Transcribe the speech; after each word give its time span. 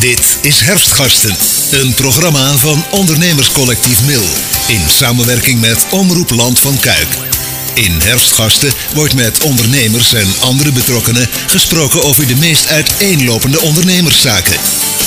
Dit 0.00 0.38
is 0.42 0.60
Herfstgasten, 0.60 1.36
een 1.70 1.94
programma 1.94 2.56
van 2.56 2.84
ondernemerscollectief 2.90 4.02
Mil. 4.04 4.22
In 4.66 4.88
samenwerking 4.88 5.60
met 5.60 5.86
Omroep 5.90 6.30
Land 6.30 6.58
van 6.58 6.78
Kuik. 6.78 7.08
In 7.74 8.00
Herfstgasten 8.00 8.72
wordt 8.94 9.14
met 9.14 9.44
ondernemers 9.44 10.12
en 10.12 10.28
andere 10.40 10.72
betrokkenen 10.72 11.28
gesproken 11.46 12.02
over 12.02 12.26
de 12.26 12.36
meest 12.36 12.68
uiteenlopende 12.68 13.60
ondernemerszaken. 13.60 14.56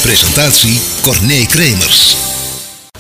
Presentatie 0.02 0.80
Corné 1.02 1.46
Kremers. 1.46 2.33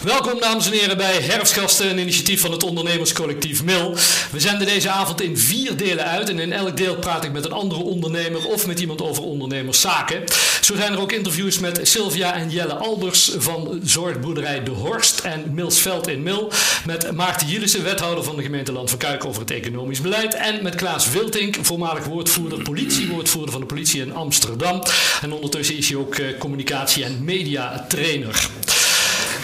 Welkom 0.03 0.39
dames 0.39 0.65
en 0.65 0.71
heren 0.71 0.97
bij 0.97 1.21
Herfstgasten, 1.21 1.89
een 1.89 1.99
initiatief 1.99 2.41
van 2.41 2.51
het 2.51 2.63
ondernemerscollectief 2.63 3.63
MIL. 3.63 3.95
We 4.31 4.39
zenden 4.39 4.67
deze 4.67 4.89
avond 4.89 5.21
in 5.21 5.37
vier 5.37 5.77
delen 5.77 6.05
uit 6.05 6.29
en 6.29 6.39
in 6.39 6.53
elk 6.53 6.77
deel 6.77 6.95
praat 6.95 7.23
ik 7.23 7.31
met 7.31 7.45
een 7.45 7.51
andere 7.51 7.81
ondernemer 7.81 8.47
of 8.47 8.67
met 8.67 8.79
iemand 8.79 9.01
over 9.01 9.23
ondernemerszaken. 9.23 10.23
Zo 10.61 10.75
zijn 10.75 10.93
er 10.93 10.99
ook 10.99 11.11
interviews 11.11 11.59
met 11.59 11.79
Sylvia 11.83 12.33
en 12.33 12.49
Jelle 12.49 12.73
Albers 12.73 13.31
van 13.37 13.79
zorgboerderij 13.83 14.63
De 14.63 14.71
Horst 14.71 15.19
en 15.19 15.53
Milsveld 15.53 16.07
in 16.07 16.23
Mil. 16.23 16.51
Met 16.85 17.11
Maarten 17.11 17.47
Jillissen, 17.47 17.83
wethouder 17.83 18.23
van 18.23 18.35
de 18.35 18.43
gemeente 18.43 18.71
Land 18.71 18.89
van 18.89 18.99
Kuik 18.99 19.25
over 19.25 19.41
het 19.41 19.51
economisch 19.51 20.01
beleid. 20.01 20.35
En 20.35 20.63
met 20.63 20.75
Klaas 20.75 21.09
Wiltink, 21.09 21.57
voormalig 21.61 22.05
woordvoerder, 22.05 22.61
politiewoordvoerder 22.61 23.51
van 23.51 23.61
de 23.61 23.67
politie 23.67 24.01
in 24.01 24.13
Amsterdam. 24.13 24.83
En 25.21 25.33
ondertussen 25.33 25.77
is 25.77 25.89
hij 25.89 25.97
ook 25.97 26.15
eh, 26.15 26.37
communicatie- 26.37 27.03
en 27.03 27.23
mediatrainer. 27.23 28.49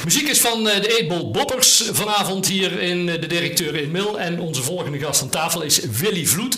Muziek 0.03 0.27
is 0.27 0.39
van 0.39 0.69
eh, 0.69 0.81
de 0.81 0.97
Eetbol 0.97 1.31
Boppers. 1.31 1.89
Vanavond 1.91 2.47
hier 2.47 2.81
in 2.81 3.09
eh, 3.09 3.21
de 3.21 3.27
directeur 3.27 3.75
in 3.75 3.91
Mil. 3.91 4.19
En 4.19 4.39
onze 4.39 4.61
volgende 4.61 4.99
gast 4.99 5.21
aan 5.21 5.29
tafel 5.29 5.61
is 5.61 5.79
Willy 5.79 6.25
Vloed 6.25 6.57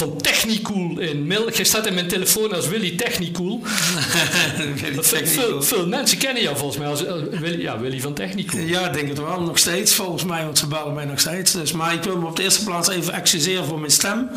van 0.00 0.16
Technicool 0.20 0.98
in 0.98 1.26
Mil. 1.26 1.50
Je 1.56 1.64
staat 1.64 1.86
in 1.86 1.94
mijn 1.94 2.08
telefoon 2.08 2.52
als 2.54 2.68
Willy 2.68 2.96
Technicool. 2.96 3.60
Willy 4.56 4.76
veel, 4.94 5.02
Technicool. 5.02 5.48
veel, 5.48 5.62
veel 5.62 5.86
mensen 5.86 6.18
kennen 6.18 6.42
jou 6.42 6.56
volgens 6.56 6.78
mij 6.78 6.88
als 6.88 7.04
eh, 7.04 7.12
Willy, 7.30 7.60
ja, 7.62 7.78
Willy 7.80 8.00
van 8.00 8.12
Technicool. 8.14 8.60
Ja, 8.60 8.86
ik 8.86 8.92
denk 8.92 9.08
het 9.08 9.18
wel. 9.18 9.40
Nog 9.40 9.58
steeds, 9.58 9.94
volgens 9.94 10.24
mij, 10.24 10.44
want 10.44 10.58
ze 10.58 10.66
bellen 10.66 10.94
mij 10.94 11.04
nog 11.04 11.20
steeds. 11.20 11.52
Dus, 11.52 11.72
maar 11.72 11.94
ik 11.94 12.02
wil 12.02 12.16
me 12.16 12.26
op 12.26 12.36
de 12.36 12.42
eerste 12.42 12.64
plaats 12.64 12.88
even 12.88 13.12
excuseren 13.12 13.64
voor 13.64 13.78
mijn 13.78 13.92
stem. 13.92 14.28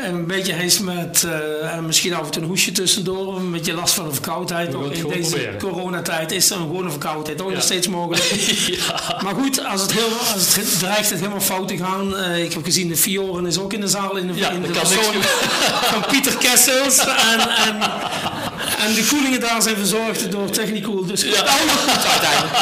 En 0.00 0.14
een 0.14 0.26
beetje 0.26 0.54
eens 0.54 0.78
met, 0.78 1.24
eh, 1.24 1.74
en 1.76 1.86
misschien 1.86 2.14
af 2.14 2.24
en 2.24 2.30
toe 2.30 2.42
een 2.42 2.48
hoesje 2.48 2.72
tussendoor. 2.72 3.36
Een 3.36 3.50
beetje 3.50 3.74
last 3.74 3.94
van 3.94 4.04
de 4.08 4.12
verkoudheid. 4.12 4.74
Ook 4.74 4.92
in 4.92 5.08
deze 5.08 5.30
proberen. 5.30 5.58
coronatijd 5.58 6.32
is 6.32 6.50
er 6.50 6.56
een 6.56 6.62
gewone 6.62 6.90
verkoudheid 6.90 7.40
ook 7.42 7.48
Ja. 7.48 7.54
nog 7.54 7.62
steeds 7.64 7.88
mogelijk. 7.88 8.22
ja. 8.88 9.20
Maar 9.22 9.34
goed, 9.34 9.64
als 9.64 9.80
het, 9.82 9.92
heel, 9.92 10.08
als 10.34 10.54
het 10.56 10.78
dreigt 10.78 11.10
het 11.10 11.18
helemaal 11.18 11.40
fout 11.40 11.68
te 11.68 11.76
gaan. 11.76 12.16
eh, 12.16 12.44
ik 12.44 12.52
heb 12.52 12.64
gezien, 12.64 12.88
de 12.88 12.96
Fioren 12.96 13.46
is 13.46 13.58
ook 13.58 13.72
in 13.72 13.80
de 13.80 13.88
zaal. 13.88 14.16
In 14.16 14.26
de, 14.26 14.32
Ja, 14.34 14.50
in 14.50 14.62
de 14.62 14.68
van 14.90 16.04
Pieter 16.10 16.36
Kessels. 16.36 16.98
En, 16.98 17.40
en, 17.40 17.80
en 18.86 18.94
de 18.94 19.06
koelingen 19.10 19.40
daar 19.40 19.62
zijn 19.62 19.76
verzorgd 19.76 20.30
door 20.30 20.50
Technicool. 20.50 21.06
Dus 21.06 21.22
het 21.22 21.30
komt 21.36 21.48
allemaal 21.48 21.76
goed 21.76 22.06
uiteindelijk. 22.10 22.52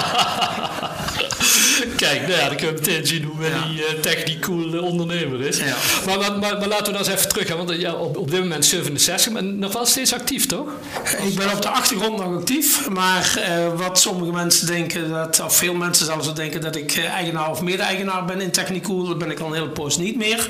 Kijk, 1.97 2.21
nou 2.21 2.33
ja, 2.33 2.47
dan 2.49 2.57
kunnen 2.57 2.75
we 2.75 2.81
meteen 2.81 3.07
zien 3.07 3.25
hoe 3.25 3.45
Ja. 3.45 3.49
eh, 3.51 4.01
Technicool 4.01 4.75
eh, 4.75 4.83
ondernemer 4.83 5.41
is. 5.41 5.57
Ja. 5.59 5.65
Maar, 6.07 6.19
maar, 6.19 6.39
maar, 6.39 6.59
maar 6.59 6.69
laten 6.69 6.85
we 6.87 6.93
dan 6.93 6.99
eens 7.01 7.09
even 7.09 7.29
teruggaan. 7.29 7.57
Want 7.57 7.71
eh, 7.71 7.81
ja, 7.81 7.93
op, 7.95 8.17
op 8.17 8.31
dit 8.31 8.41
moment 8.41 8.65
67, 8.65 9.33
maar 9.33 9.45
nog 9.45 9.73
wel 9.73 9.87
steeds 9.87 10.13
actief, 10.15 10.47
toch? 10.47 10.67
Ik 11.27 11.35
ben 11.35 11.53
op 11.53 11.63
de 11.63 11.69
achtergrond 11.69 12.17
nog 12.19 12.37
actief, 12.37 12.89
maar 12.89 13.41
wat 13.77 14.01
sommige 14.01 14.33
mensen 14.33 14.67
denken, 14.67 15.11
dat, 15.11 15.41
of 15.45 15.57
veel 15.57 15.75
mensen 15.75 16.07
zelfs 16.07 16.35
denken 16.35 16.61
dat 16.61 16.77
ik 16.77 16.97
eigenaar 17.15 17.51
of 17.51 17.61
mede-eigenaar 17.61 18.25
ben 18.25 18.41
in 18.41 18.51
Technicool, 18.51 19.05
dat 19.07 19.19
ben 19.19 19.31
ik 19.31 19.41
al 19.41 19.47
een 19.47 19.53
hele 19.55 19.69
poos 19.69 19.97
niet 19.97 20.17
meer. 20.17 20.49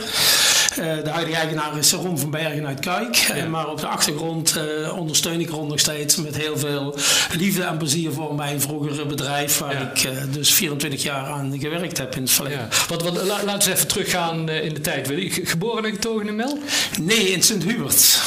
Eh, 0.77 1.05
de 1.05 1.11
huidige 1.11 1.37
eigenaar 1.37 1.79
is 1.79 1.93
Ron 1.93 2.19
van 2.19 2.31
Bergen 2.31 2.67
uit 2.67 2.81
Kuik, 2.81 3.17
Eh, 3.17 3.47
maar 3.47 3.69
op 3.69 3.81
de 3.81 3.87
achtergrond 3.87 4.57
eh, 4.57 4.97
ondersteun 4.97 5.41
ik 5.41 5.51
Ron 5.51 5.69
nog 5.69 5.79
steeds 5.79 6.17
met 6.17 6.37
heel 6.37 6.59
veel 6.59 6.97
liefde 7.37 7.63
en 7.63 7.77
plezier 7.77 8.13
voor 8.13 8.35
mijn 8.35 8.61
vroegere 8.61 9.07
bedrijf, 9.07 9.59
waar 9.59 9.73
Ja. 9.73 9.93
ik 9.95 10.03
eh, 10.05 10.11
dus 10.31 10.53
24 10.55 11.03
jaar 11.03 11.27
aan 11.27 11.59
gewerkt 11.59 11.99
heb 11.99 12.15
in 12.17 12.23
het 12.23 12.31
verleden. 12.31 12.59
Ja. 12.59 12.69
Wat, 12.89 13.03
wat, 13.03 13.23
la- 13.27 13.45
laten 13.45 13.69
we 13.69 13.75
even 13.75 13.89
teruggaan 13.89 14.49
in 14.49 14.75
de 14.75 14.81
tijd, 14.81 15.11
Geboren 15.43 15.85
en 15.85 15.93
getogen 15.93 16.29
in 16.29 16.37
Mel? 16.37 16.59
Nee, 17.01 17.31
in 17.33 17.43
Sint-Hubert. 17.43 18.21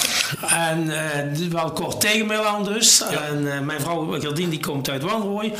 En 0.47 0.91
wel 1.51 1.71
kort 1.71 1.99
tegen 2.01 2.25
mij 2.27 2.39
aan 2.45 2.63
dus. 2.63 3.01
En 3.29 3.65
mijn 3.65 3.79
vrouw 3.81 4.19
Gerdien 4.19 4.49
die 4.49 4.59
komt 4.59 4.89
uit 4.89 5.01
Wanrooy 5.01 5.53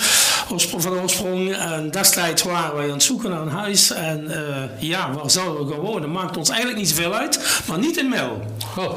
van 0.47 0.93
oorsprong. 0.93 1.55
En 1.55 1.91
destijds 1.91 2.43
waren 2.43 2.75
wij 2.75 2.85
aan 2.85 2.91
het 2.91 3.03
zoeken 3.03 3.29
naar 3.29 3.41
een 3.41 3.47
huis. 3.49 3.91
En 3.91 4.31
eh, 4.31 4.63
ja, 4.89 5.11
waar 5.13 5.31
zouden 5.31 5.65
we 5.67 5.71
gaan 5.73 5.81
wonen? 5.81 6.11
Maakt 6.11 6.37
ons 6.37 6.49
eigenlijk 6.49 6.79
niet 6.79 6.89
zoveel 6.89 7.13
uit. 7.13 7.61
Maar 7.67 7.79
niet 7.79 7.97
in 7.97 8.09
Mel. 8.09 8.41
Oh, 8.77 8.93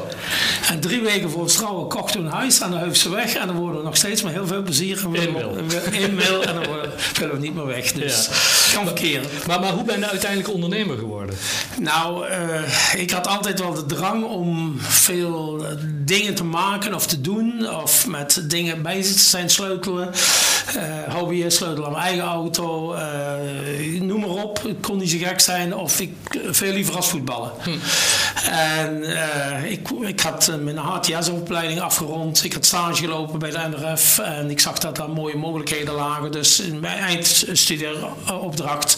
En 0.69 0.79
drie 0.79 1.01
weken 1.01 1.29
voor 1.29 1.43
het 1.43 1.53
trouwen 1.53 1.87
kochten 1.87 2.19
we 2.21 2.25
een 2.27 2.33
huis 2.33 2.61
aan 2.61 2.71
de 2.71 2.77
Heufse 2.77 3.09
weg. 3.09 3.33
En 3.35 3.47
dan 3.47 3.55
worden 3.55 3.77
we 3.79 3.85
nog 3.85 3.95
steeds 3.95 4.23
met 4.23 4.33
heel 4.33 4.47
veel 4.47 4.61
plezier. 4.63 4.95
We- 5.11 5.29
Mel. 5.33 5.55
In 5.91 6.15
Mel. 6.15 6.43
En 6.43 6.53
dan 6.55 6.65
worden- 6.65 6.91
willen 7.19 7.35
we 7.35 7.41
niet 7.41 7.55
meer 7.55 7.65
weg. 7.65 7.91
Dus 7.91 8.25
Ja. 8.25 8.75
kan 8.75 8.85
verkeren. 8.85 9.25
maar, 9.47 9.59
maar 9.59 9.71
hoe 9.71 9.83
ben 9.83 9.99
je 9.99 10.09
uiteindelijk 10.09 10.53
ondernemer 10.53 10.97
geworden? 10.97 11.35
Nou, 11.79 12.27
eh, 12.27 12.61
ik 12.95 13.11
had 13.11 13.27
altijd 13.27 13.59
wel 13.59 13.73
de 13.73 13.85
drang 13.85 14.23
om 14.23 14.75
veel 14.79 15.65
eh, 15.65 15.71
dingen 16.05 16.35
te 16.35 16.43
maken 16.43 16.93
of 16.93 17.07
te 17.07 17.21
doen. 17.21 17.69
Of 17.83 18.07
met 18.07 18.41
dingen 18.49 18.81
bezig 18.81 19.13
te 19.15 19.29
zijn, 19.29 19.49
sleutelen. 19.49 20.09
Eh 20.75 21.13
hobbyist, 21.13 21.57
sleutelen 21.57 21.85
aan 21.85 21.91
mijn 21.91 22.03
eigen 22.03 22.23
auto. 22.23 22.93
eh, 22.93 24.01
noem 24.01 24.19
maar 24.19 24.29
op. 24.29 24.63
Het 24.63 24.75
kon 24.81 24.97
niet 24.97 25.09
zo 25.09 25.17
gek 25.17 25.39
zijn. 25.39 25.75
Of 25.75 25.99
ik 25.99 26.11
veel 26.49 26.73
liever 26.73 26.95
als 26.95 27.09
voetballen. 27.09 27.51
En 28.51 29.03
eh, 29.03 29.71
ik, 29.71 29.89
ik 30.01 30.19
had 30.19 30.51
mijn 30.59 30.77
HTS-opleiding 30.77 31.81
afgerond. 31.81 32.43
Ik 32.43 32.53
had 32.53 32.65
stage 32.65 32.95
gelopen 32.95 33.39
bij 33.39 33.49
de 33.49 33.57
NRF. 33.69 34.19
En 34.19 34.49
ik 34.49 34.59
zag 34.59 34.79
dat 34.79 34.95
daar 34.95 35.09
mooie 35.09 35.37
mogelijkheden 35.37 35.93
lagen. 35.93 36.31
Dus 36.31 36.59
in 36.59 36.79
mijn 36.79 36.97
eindstudeeropdracht, 36.97 38.97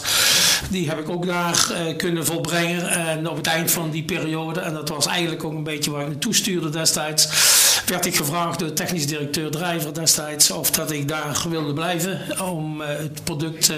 die 0.70 0.90
heb 0.90 1.00
ik 1.00 1.10
ook 1.10 1.26
daar 1.26 1.72
kunnen 1.98 2.26
volbrengen. 2.26 2.90
En 2.90 3.30
op 3.30 3.38
het 3.38 3.48
eind 3.48 3.72
van 3.72 3.90
die 3.90 4.04
periode, 4.04 4.60
en 4.60 4.74
dat 4.74 4.90
was 4.90 5.06
eigenlijk 5.08 5.44
ook 5.44 5.54
een 5.54 5.64
beetje 5.64 5.92
waar 5.92 6.02
ik 6.02 6.08
naartoe 6.08 6.36
stuurde 6.36 6.70
destijds, 6.70 7.28
werd 7.92 8.06
ik 8.06 8.16
gevraagd 8.16 8.60
door 8.60 8.68
de 8.68 8.74
technisch 8.74 9.08
directeur 9.08 9.52
Drijver 9.52 9.94
destijds 9.94 10.52
of 10.52 10.72
dat 10.72 10.92
ik 10.92 11.08
daar 11.08 11.44
wilde 11.50 11.74
blijven 11.74 12.22
om 12.44 12.82
eh, 12.82 12.88
het 12.88 13.24
product 13.24 13.70
eh, 13.70 13.76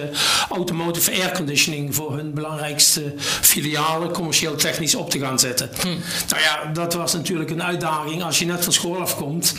automotive 0.49 1.11
airconditioning 1.11 1.95
voor 1.95 2.15
hun 2.15 2.33
belangrijkste 2.33 3.13
filialen 3.41 4.11
commercieel 4.11 4.55
technisch 4.55 4.95
op 4.95 5.09
te 5.09 5.19
gaan 5.19 5.39
zetten. 5.39 5.69
Nou 6.29 6.41
ja, 6.41 6.71
dat 6.73 6.93
was 6.93 7.13
natuurlijk 7.13 7.49
een 7.49 7.63
uitdaging 7.63 8.23
als 8.23 8.39
je 8.39 8.45
net 8.45 8.63
van 8.63 8.73
school 8.73 8.97
afkomt. 9.01 9.53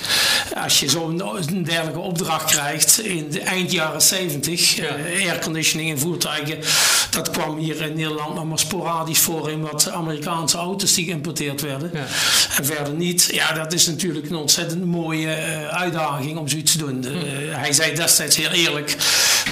Als 0.62 0.81
je 0.81 0.88
zo'n 0.91 1.16
dergelijke 1.64 1.98
opdracht 1.98 2.50
krijgt 2.50 3.00
in 3.00 3.31
de 3.31 3.41
eind 3.41 3.72
jaren 3.72 4.03
70, 4.03 4.76
Ja. 4.76 4.84
eh, 4.84 5.28
airconditioning 5.31 5.88
in 5.91 5.98
voertuigen, 5.98 6.59
dat 7.14 7.30
kwam 7.30 7.58
hier 7.58 7.82
in 7.82 7.94
Nederland 7.94 8.34
nog 8.34 8.44
maar 8.44 8.58
sporadisch 8.58 9.19
voor 9.19 9.50
in 9.50 9.60
wat 9.60 9.91
Amerikaanse 9.91 10.56
auto's 10.56 10.94
die 10.94 11.04
geïmporteerd 11.04 11.60
werden. 11.60 11.91
Ja. 11.92 12.06
En 12.56 12.64
verder 12.64 12.94
niet. 12.94 13.28
Ja, 13.32 13.52
dat 13.52 13.72
is 13.72 13.86
natuurlijk 13.86 14.30
een 14.30 14.36
ontzettend 14.36 14.84
mooie 14.84 15.30
eh, 15.30 15.66
uitdaging 15.69 16.38
om 16.38 16.48
zoiets 16.48 16.72
te 16.72 16.78
doen. 16.78 17.04
Eh, 17.04 17.12
hij 17.56 17.72
zei 17.72 17.94
destijds 17.94 18.36
heel 18.36 18.50
eerlijk, 18.50 18.97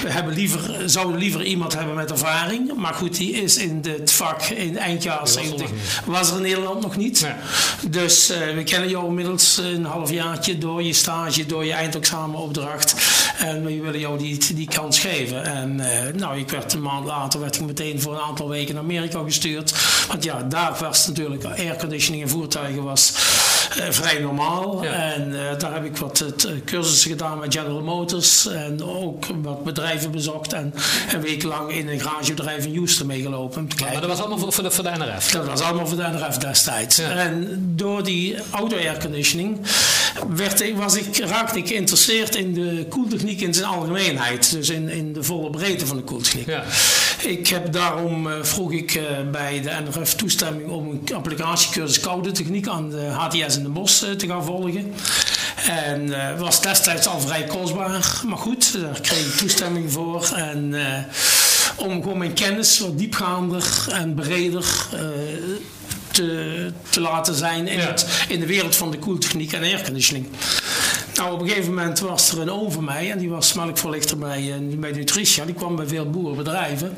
we 0.03 0.11
hebben 0.11 0.33
liever, 0.33 0.89
zouden 0.89 1.17
liever 1.17 1.43
iemand 1.43 1.73
hebben 1.73 1.95
met 1.95 2.11
ervaring. 2.11 2.73
Maar 2.75 2.93
goed, 2.93 3.17
die 3.17 3.31
is 3.31 3.57
in 3.57 3.83
het 3.99 4.11
vak 4.11 4.41
in 4.43 4.77
eind 4.77 5.03
jaren 5.03 5.19
was 5.19 5.35
er 5.35 5.43
70 5.43 5.61
nog 5.61 5.71
niet. 5.71 6.01
was 6.05 6.29
er 6.29 6.35
in 6.35 6.41
Nederland 6.41 6.81
nog 6.81 6.95
niet. 6.95 7.21
Nee. 7.21 7.31
Dus 7.89 8.29
eh, 8.29 8.55
we 8.55 8.63
kennen 8.63 8.89
jou 8.89 9.07
inmiddels 9.07 9.57
een 9.57 9.85
halfjaartje 9.85 10.57
door 10.57 10.83
je 10.83 10.93
stage, 10.93 11.45
door 11.45 11.65
je 11.65 11.73
eindexamenopdracht. 11.73 12.95
En 13.43 13.65
we 13.65 13.81
willen 13.81 13.99
jou 13.99 14.17
die, 14.17 14.53
die 14.55 14.67
kans 14.67 14.99
geven. 14.99 15.43
En 15.43 15.79
eh, 15.79 16.13
nou, 16.13 16.37
ik 16.37 16.49
werd 16.49 16.73
een 16.73 16.81
maand 16.81 17.05
later 17.05 17.39
werd 17.39 17.55
ik 17.55 17.61
meteen 17.61 18.01
voor 18.01 18.13
een 18.13 18.21
aantal 18.21 18.49
weken 18.49 18.73
naar 18.73 18.83
Amerika 18.83 19.23
gestuurd. 19.23 19.73
Want 20.07 20.23
ja, 20.23 20.43
daar 20.43 20.77
was 20.79 21.07
natuurlijk 21.07 21.45
airconditioning 21.45 22.23
in 22.23 22.29
voertuigen 22.29 22.83
was 22.83 23.13
eh, 23.77 23.85
vrij 23.89 24.19
normaal. 24.19 24.83
Ja. 24.83 24.91
En 24.91 25.49
eh, 25.49 25.59
daar 25.59 25.73
heb 25.73 25.85
ik 25.85 25.97
wat 25.97 26.25
cursussen 26.65 27.11
gedaan 27.11 27.39
met 27.39 27.53
General 27.53 27.81
Motors. 27.81 28.47
En 28.47 28.83
ook 28.83 29.25
wat 29.41 29.63
bedrijven 29.63 30.11
bezocht. 30.11 30.53
En 30.53 30.73
een 31.13 31.21
week 31.21 31.43
lang 31.43 31.71
in 31.71 31.87
een 31.87 31.99
garagebedrijf 31.99 32.65
in 32.65 32.75
Houston 32.75 33.07
meegelopen. 33.07 33.67
Te 33.67 33.83
Maar 33.83 33.93
dat 33.93 34.05
was 34.05 34.19
allemaal 34.19 34.37
voor, 34.37 34.53
voor, 34.53 34.63
de, 34.63 34.71
voor 34.71 34.83
de 34.83 34.91
NRF. 34.97 35.31
Dat 35.31 35.45
was 35.45 35.61
allemaal 35.61 35.87
voor 35.87 35.97
de 35.97 36.07
NRF 36.07 36.37
destijds. 36.37 36.95
Ja. 36.95 37.09
En 37.09 37.63
door 37.75 38.03
die 38.03 38.35
auto-airconditioning 38.51 39.59
werd 40.27 40.75
was 40.75 40.95
ik, 40.95 41.17
raakte 41.17 41.57
ik 41.57 41.67
geïnteresseerd 41.67 42.35
in 42.35 42.53
de 42.53 42.85
koeltechniek 42.89 43.41
in 43.41 43.53
zijn 43.53 43.65
algemeenheid. 43.65 44.51
Dus 44.51 44.69
in, 44.69 44.89
in 44.89 45.13
de 45.13 45.23
volle 45.23 45.49
breedte 45.49 45.85
van 45.85 45.97
de 45.97 46.03
koeltechniek. 46.03 46.47
Ja. 46.47 46.63
Ik 47.21 47.47
heb 47.47 47.73
daarom 47.73 48.27
eh, 48.27 48.33
vroeg 48.41 48.71
ik 48.71 48.95
eh, 48.95 49.03
bij 49.31 49.61
de 49.61 49.69
NRF 49.69 50.15
toestemming 50.15 50.69
om 50.69 50.89
een 50.89 51.15
applicatiecursus 51.15 51.99
koude 51.99 52.31
techniek 52.31 52.67
aan 52.67 52.89
de 52.89 53.01
HTS 53.01 53.57
in 53.57 53.63
de 53.63 53.69
Bos 53.69 54.03
eh, 54.03 54.11
te 54.11 54.27
gaan 54.27 54.43
volgen. 54.43 54.93
En 55.67 56.37
was 56.37 56.61
destijds 56.61 57.07
al 57.07 57.19
vrij 57.19 57.43
kostbaar. 57.43 58.21
Maar 58.27 58.37
goed, 58.37 58.81
daar 58.81 59.01
kreeg 59.01 59.25
ik 59.25 59.37
toestemming 59.37 59.91
voor. 59.91 60.31
En 60.35 60.75
om 61.75 62.01
gewoon 62.01 62.17
mijn 62.17 62.33
kennis 62.33 62.79
wat 62.79 62.97
diepgaander 62.97 63.85
en 63.91 64.13
breder 64.13 64.65
te, 66.13 66.71
te 66.89 66.99
laten 66.99 67.35
zijn 67.35 67.67
in, 67.67 67.77
Ja. 67.77 67.85
het, 67.85 68.25
in 68.27 68.39
de 68.39 68.45
wereld 68.45 68.75
van 68.75 68.91
de 68.91 68.97
koeltechniek 68.97 69.53
en 69.53 69.61
airconditioning. 69.63 70.27
Nou, 71.15 71.33
op 71.33 71.41
een 71.41 71.47
gegeven 71.47 71.73
moment 71.73 71.99
was 71.99 72.31
er 72.31 72.39
een 72.39 72.51
oom 72.51 72.71
van 72.71 72.83
mij 72.83 73.11
en 73.11 73.17
die 73.17 73.29
was 73.29 73.53
melkvoorlichter 73.53 74.17
bij, 74.17 74.41
uh, 74.41 74.77
bij 74.79 74.91
Nutritia. 74.91 75.45
Die 75.45 75.55
kwam 75.55 75.75
bij 75.75 75.87
veel 75.87 76.09
boerenbedrijven. 76.09 76.97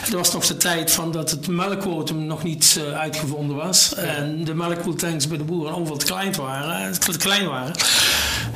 Het 0.00 0.12
was 0.12 0.32
nog 0.32 0.46
de 0.46 0.56
tijd 0.56 0.90
van 0.90 1.12
dat 1.12 1.30
het 1.30 1.46
melkquotum 1.46 2.26
nog 2.26 2.42
niet 2.42 2.78
uh, 2.78 2.98
uitgevonden 2.98 3.56
was. 3.56 3.94
En 3.94 4.44
de 4.44 4.54
melkkoeltanks 4.54 5.28
bij 5.28 5.38
de 5.38 5.44
boeren 5.44 5.74
overal 5.74 5.96
te 5.96 6.04
klein 6.04 6.32
waren. 6.34 7.00
Te 7.00 7.16
klein 7.18 7.48
waren. 7.48 7.74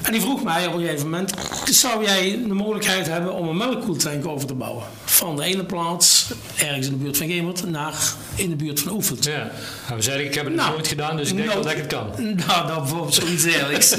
En 0.02 0.12
die 0.12 0.20
vroeg 0.20 0.42
mij 0.44 0.66
op 0.66 0.74
een 0.74 0.80
gegeven 0.80 1.10
moment: 1.10 1.34
zou 1.64 2.04
jij 2.04 2.38
de 2.46 2.54
mogelijkheid 2.54 3.06
hebben 3.06 3.34
om 3.34 3.48
een 3.48 3.56
melkkoeltank 3.56 4.26
over 4.26 4.46
te 4.46 4.54
bouwen? 4.54 4.84
Van 5.14 5.36
de 5.36 5.44
ene 5.44 5.64
plaats, 5.64 6.26
ergens 6.56 6.86
in 6.86 6.92
de 6.92 6.98
buurt 6.98 7.16
van 7.16 7.28
Gemert, 7.28 7.70
naar 7.70 7.94
in 8.34 8.50
de 8.50 8.56
buurt 8.56 8.80
van 8.80 8.92
Oefeld. 8.92 9.24
Ja, 9.24 9.50
nou, 9.86 9.96
we 9.96 10.02
zeiden 10.02 10.26
ik 10.26 10.34
heb 10.34 10.44
het 10.44 10.54
nou, 10.54 10.70
nooit 10.70 10.88
gedaan, 10.88 11.16
dus 11.16 11.30
ik 11.30 11.36
denk 11.36 11.48
nou, 11.48 11.62
dat 11.62 11.72
ik 11.72 11.78
het 11.78 11.86
kan. 11.86 12.10
Nou, 12.46 12.66
dan 12.66 12.78
bijvoorbeeld 12.78 13.14
zoiets 13.14 13.42
dergelijks. 13.42 13.92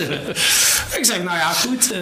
ik 0.99 1.05
zeg, 1.05 1.23
nou 1.23 1.37
ja, 1.37 1.51
goed, 1.51 1.93
uh, 1.93 1.99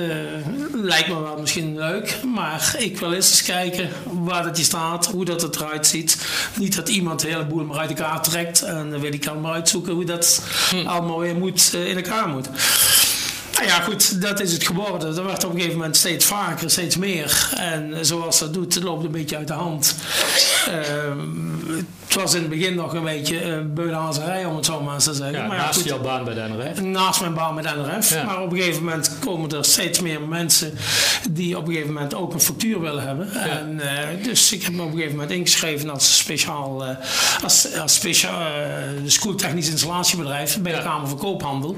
lijkt 0.73 1.07
me 1.07 1.21
wel 1.21 1.37
misschien 1.39 1.77
leuk, 1.77 2.17
maar 2.33 2.75
ik 2.77 2.99
wil 2.99 3.13
eens 3.13 3.29
eens 3.29 3.43
kijken 3.43 3.89
waar 4.03 4.43
dat 4.43 4.57
je 4.57 4.63
staat, 4.63 5.05
hoe 5.05 5.25
dat 5.25 5.41
het 5.41 5.55
eruit 5.55 5.87
ziet. 5.87 6.17
Niet 6.57 6.75
dat 6.75 6.89
iemand 6.89 7.19
de 7.19 7.27
hele 7.27 7.45
boel 7.45 7.63
maar 7.65 7.77
uit 7.77 7.89
elkaar 7.89 8.21
trekt 8.21 8.61
en 8.61 8.89
dan 8.89 8.99
wil 8.99 9.13
ik 9.13 9.41
maar 9.41 9.53
uitzoeken 9.53 9.93
hoe 9.93 10.05
dat 10.05 10.41
hm. 10.69 10.87
allemaal 10.87 11.19
weer 11.19 11.35
moet, 11.35 11.71
uh, 11.75 11.87
in 11.87 11.95
elkaar 11.95 12.27
moet. 12.27 12.49
Nou 13.53 13.65
ja, 13.65 13.79
goed, 13.79 14.21
dat 14.21 14.39
is 14.39 14.53
het 14.53 14.65
geworden. 14.65 15.15
Dat 15.15 15.25
werd 15.25 15.43
op 15.43 15.49
een 15.49 15.55
gegeven 15.55 15.77
moment 15.77 15.97
steeds 15.97 16.25
vaker, 16.25 16.69
steeds 16.69 16.97
meer. 16.97 17.49
En 17.55 18.05
zoals 18.05 18.39
dat 18.39 18.53
doet, 18.53 18.73
het 18.73 18.83
loopt 18.83 19.03
een 19.03 19.11
beetje 19.11 19.37
uit 19.37 19.47
de 19.47 19.53
hand. 19.53 19.95
Uh, 20.67 20.73
het 22.07 22.21
was 22.21 22.33
in 22.33 22.41
het 22.41 22.49
begin 22.49 22.75
nog 22.75 22.93
een 22.93 23.03
beetje 23.03 23.45
uh, 23.45 23.57
beulhazerij, 23.65 24.45
om 24.45 24.55
het 24.55 24.65
zo 24.65 24.81
maar 24.81 24.99
te 24.99 25.13
zeggen. 25.13 25.37
Ja, 25.37 25.47
maar 25.47 25.57
naast 25.57 25.79
goed, 25.79 25.89
jouw 25.89 26.01
baan 26.01 26.23
bij 26.23 26.33
de 26.33 26.41
NRF? 26.41 26.81
Naast 26.81 27.21
mijn 27.21 27.33
baan 27.33 27.55
bij 27.55 27.63
de 27.63 27.69
NRF. 27.69 28.23
Maar 28.25 28.41
op 28.41 28.51
een 28.51 28.57
gegeven 28.57 28.83
moment 28.83 29.11
komen 29.19 29.49
er 29.51 29.65
steeds 29.65 29.99
meer 29.99 30.21
mensen 30.21 30.73
die 31.31 31.57
op 31.57 31.67
een 31.67 31.73
gegeven 31.73 31.93
moment 31.93 32.13
ook 32.13 32.33
een 32.33 32.41
factuur 32.41 32.81
willen 32.81 33.03
hebben. 33.03 33.33
En, 33.33 33.81
uh, 33.83 34.23
dus 34.23 34.53
ik 34.53 34.63
heb 34.63 34.73
me 34.73 34.81
op 34.81 34.87
een 34.87 34.93
gegeven 34.93 35.15
moment 35.15 35.31
ingeschreven 35.31 35.89
als 35.89 36.17
speciaal, 36.17 36.83
uh, 36.83 36.95
als, 37.43 37.77
als 37.77 37.93
speciaal 37.93 38.47
schooltechnisch 39.05 39.69
installatiebedrijf 39.69 40.59
bij 40.61 40.75
de 40.75 40.81
Kamer 40.81 41.07
van 41.07 41.17
Koophandel. 41.17 41.75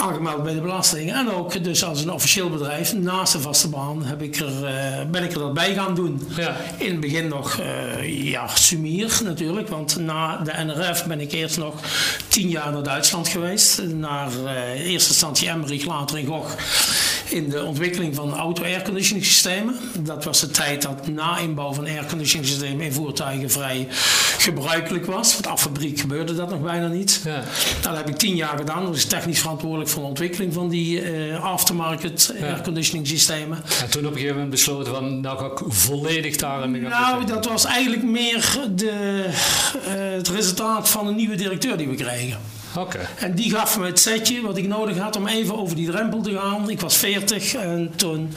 Aangemeld 0.00 0.42
bij 0.42 0.54
de 0.54 0.60
belasting. 0.60 1.12
En 1.12 1.32
ook 1.32 1.64
dus 1.64 1.84
als 1.84 2.02
een 2.02 2.12
officieel 2.12 2.50
bedrijf, 2.50 2.94
naast 2.94 3.32
de 3.32 3.40
vaste 3.40 3.68
baan, 3.68 4.04
heb 4.04 4.22
ik 4.22 4.36
er, 4.36 4.60
ben 5.10 5.24
ik 5.24 5.32
er 5.32 5.38
dat 5.38 5.54
bij 5.54 5.74
gaan 5.74 5.94
doen. 5.94 6.28
Ja. 6.36 6.56
In 6.78 6.90
het 6.90 7.00
begin 7.00 7.28
nog, 7.28 7.60
ja, 8.06 8.46
sumier 8.46 9.20
natuurlijk 9.24 9.68
want 9.68 9.96
na 9.96 10.36
de 10.36 10.52
NRF 10.64 11.04
ben 11.04 11.20
ik 11.20 11.32
eerst 11.32 11.58
nog 11.58 11.74
tien 12.28 12.48
jaar 12.48 12.72
naar 12.72 12.82
Duitsland 12.82 13.28
geweest. 13.28 13.82
Naar 13.82 14.30
uh, 14.44 14.90
eerste 14.90 15.08
instantie 15.08 15.48
Emmerich, 15.48 15.84
later 15.84 16.18
in 16.18 16.26
Gogh. 16.26 16.54
In 17.28 17.48
de 17.48 17.64
ontwikkeling 17.64 18.14
van 18.14 18.34
auto-airconditioning 18.34 19.26
systemen. 19.26 19.74
Dat 19.98 20.24
was 20.24 20.40
de 20.40 20.50
tijd 20.50 20.82
dat 20.82 21.08
na 21.08 21.38
inbouw 21.38 21.72
van 21.72 21.86
airconditioning 21.86 22.48
systemen 22.48 22.84
in 22.84 22.92
voertuigen 22.92 23.50
vrij 23.50 23.86
gebruikelijk 24.38 25.06
was. 25.06 25.32
Want 25.32 25.46
af 25.46 25.60
fabriek 25.60 26.00
gebeurde 26.00 26.34
dat 26.34 26.50
nog 26.50 26.60
bijna 26.60 26.86
niet. 26.86 27.20
Ja. 27.24 27.30
Nou, 27.32 27.44
dat 27.82 27.96
heb 27.96 28.08
ik 28.08 28.16
tien 28.16 28.36
jaar 28.36 28.58
gedaan. 28.58 28.84
Dat 28.84 28.94
is 28.94 29.04
technisch 29.04 29.40
verantwoordelijk 29.40 29.90
voor 29.90 30.02
de 30.02 30.08
ontwikkeling 30.08 30.52
van 30.52 30.68
die 30.68 31.02
uh, 31.02 31.44
aftermarket 31.44 32.34
ja. 32.38 32.46
airconditioning 32.46 33.06
systemen. 33.06 33.62
En 33.80 33.90
toen 33.90 34.02
op 34.02 34.10
een 34.10 34.12
gegeven 34.12 34.34
moment 34.34 34.50
besloten 34.50 34.92
van 34.92 35.20
nou 35.20 35.38
ga 35.38 35.44
ik 35.44 35.60
volledig 35.66 36.36
daarin 36.36 36.80
gaan 36.80 36.90
Nou, 36.90 37.26
dat 37.26 37.46
was 37.46 37.64
eigenlijk 37.64 38.02
meer 38.02 38.58
de, 38.74 39.24
uh, 39.86 40.14
het 40.16 40.28
resultaat 40.28 40.88
van 40.88 41.06
een 41.06 41.16
nieuwe 41.16 41.34
directeur 41.34 41.76
die 41.76 41.88
we 41.88 41.94
kregen. 41.94 42.38
Okay. 42.76 43.06
En 43.18 43.34
die 43.34 43.50
gaf 43.50 43.78
me 43.78 43.86
het 43.86 43.98
setje 43.98 44.42
wat 44.42 44.56
ik 44.56 44.66
nodig 44.66 44.98
had 44.98 45.16
om 45.16 45.26
even 45.26 45.58
over 45.58 45.76
die 45.76 45.90
drempel 45.90 46.20
te 46.20 46.32
gaan. 46.32 46.70
Ik 46.70 46.80
was 46.80 46.96
40 46.96 47.54
en 47.54 47.92
toen 47.96 48.32